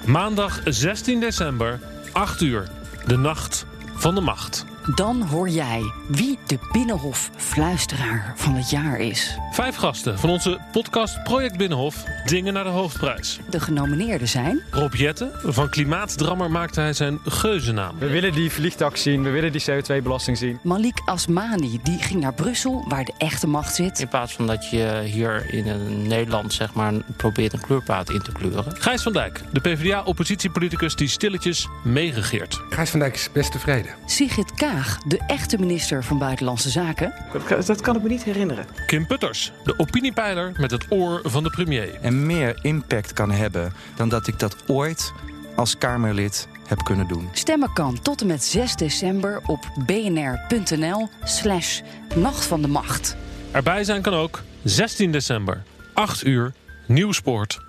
[0.06, 1.80] Maandag 16 december,
[2.12, 2.70] 8 uur.
[3.06, 3.66] De nacht
[3.96, 4.66] van de macht.
[4.96, 9.38] Dan hoor jij wie de Binnenhof fluisteraar van het jaar is.
[9.52, 13.40] Vijf gasten van onze podcast Project Binnenhof dingen naar de hoofdprijs.
[13.50, 14.62] De genomineerden zijn...
[14.72, 18.00] Rob Jetten, van Klimaatdrammer maakte hij zijn geuzennaam.
[18.00, 20.60] We willen die vliegtax zien, we willen die CO2-belasting zien.
[20.64, 24.00] Malik Asmani, die ging naar Brussel, waar de echte macht zit.
[24.00, 28.32] In plaats van dat je hier in Nederland zeg maar, probeert een kleurplaat in te
[28.32, 28.76] kleuren.
[28.82, 32.62] Gijs van Dijk, de PvdA-oppositiepoliticus die stilletjes meegegeerd.
[32.70, 33.92] Gijs van Dijk is best tevreden.
[34.06, 37.14] Sigrid Kaag, de echte minister van Buitenlandse Zaken.
[37.50, 38.66] Dat, dat kan ik me niet herinneren.
[38.86, 41.94] Kim Putters, de opiniepeiler met het oor van de premier.
[42.02, 45.14] En meer impact kan hebben dan dat ik dat ooit
[45.56, 47.30] als Kamerlid heb kunnen doen.
[47.32, 51.82] Stemmen kan tot en met 6 december op bnr.nl slash
[52.16, 53.16] Nacht van de Macht.
[53.52, 55.64] Erbij zijn kan ook 16 december,
[55.94, 56.54] 8 uur,
[56.88, 57.60] Nieuwsport.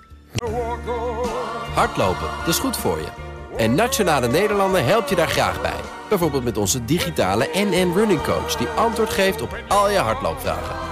[1.74, 3.08] Hardlopen, dat is goed voor je.
[3.56, 5.80] En Nationale Nederlanden helpt je daar graag bij.
[6.08, 8.56] Bijvoorbeeld met onze digitale NN Running Coach...
[8.56, 10.91] die antwoord geeft op al je hardloopvragen.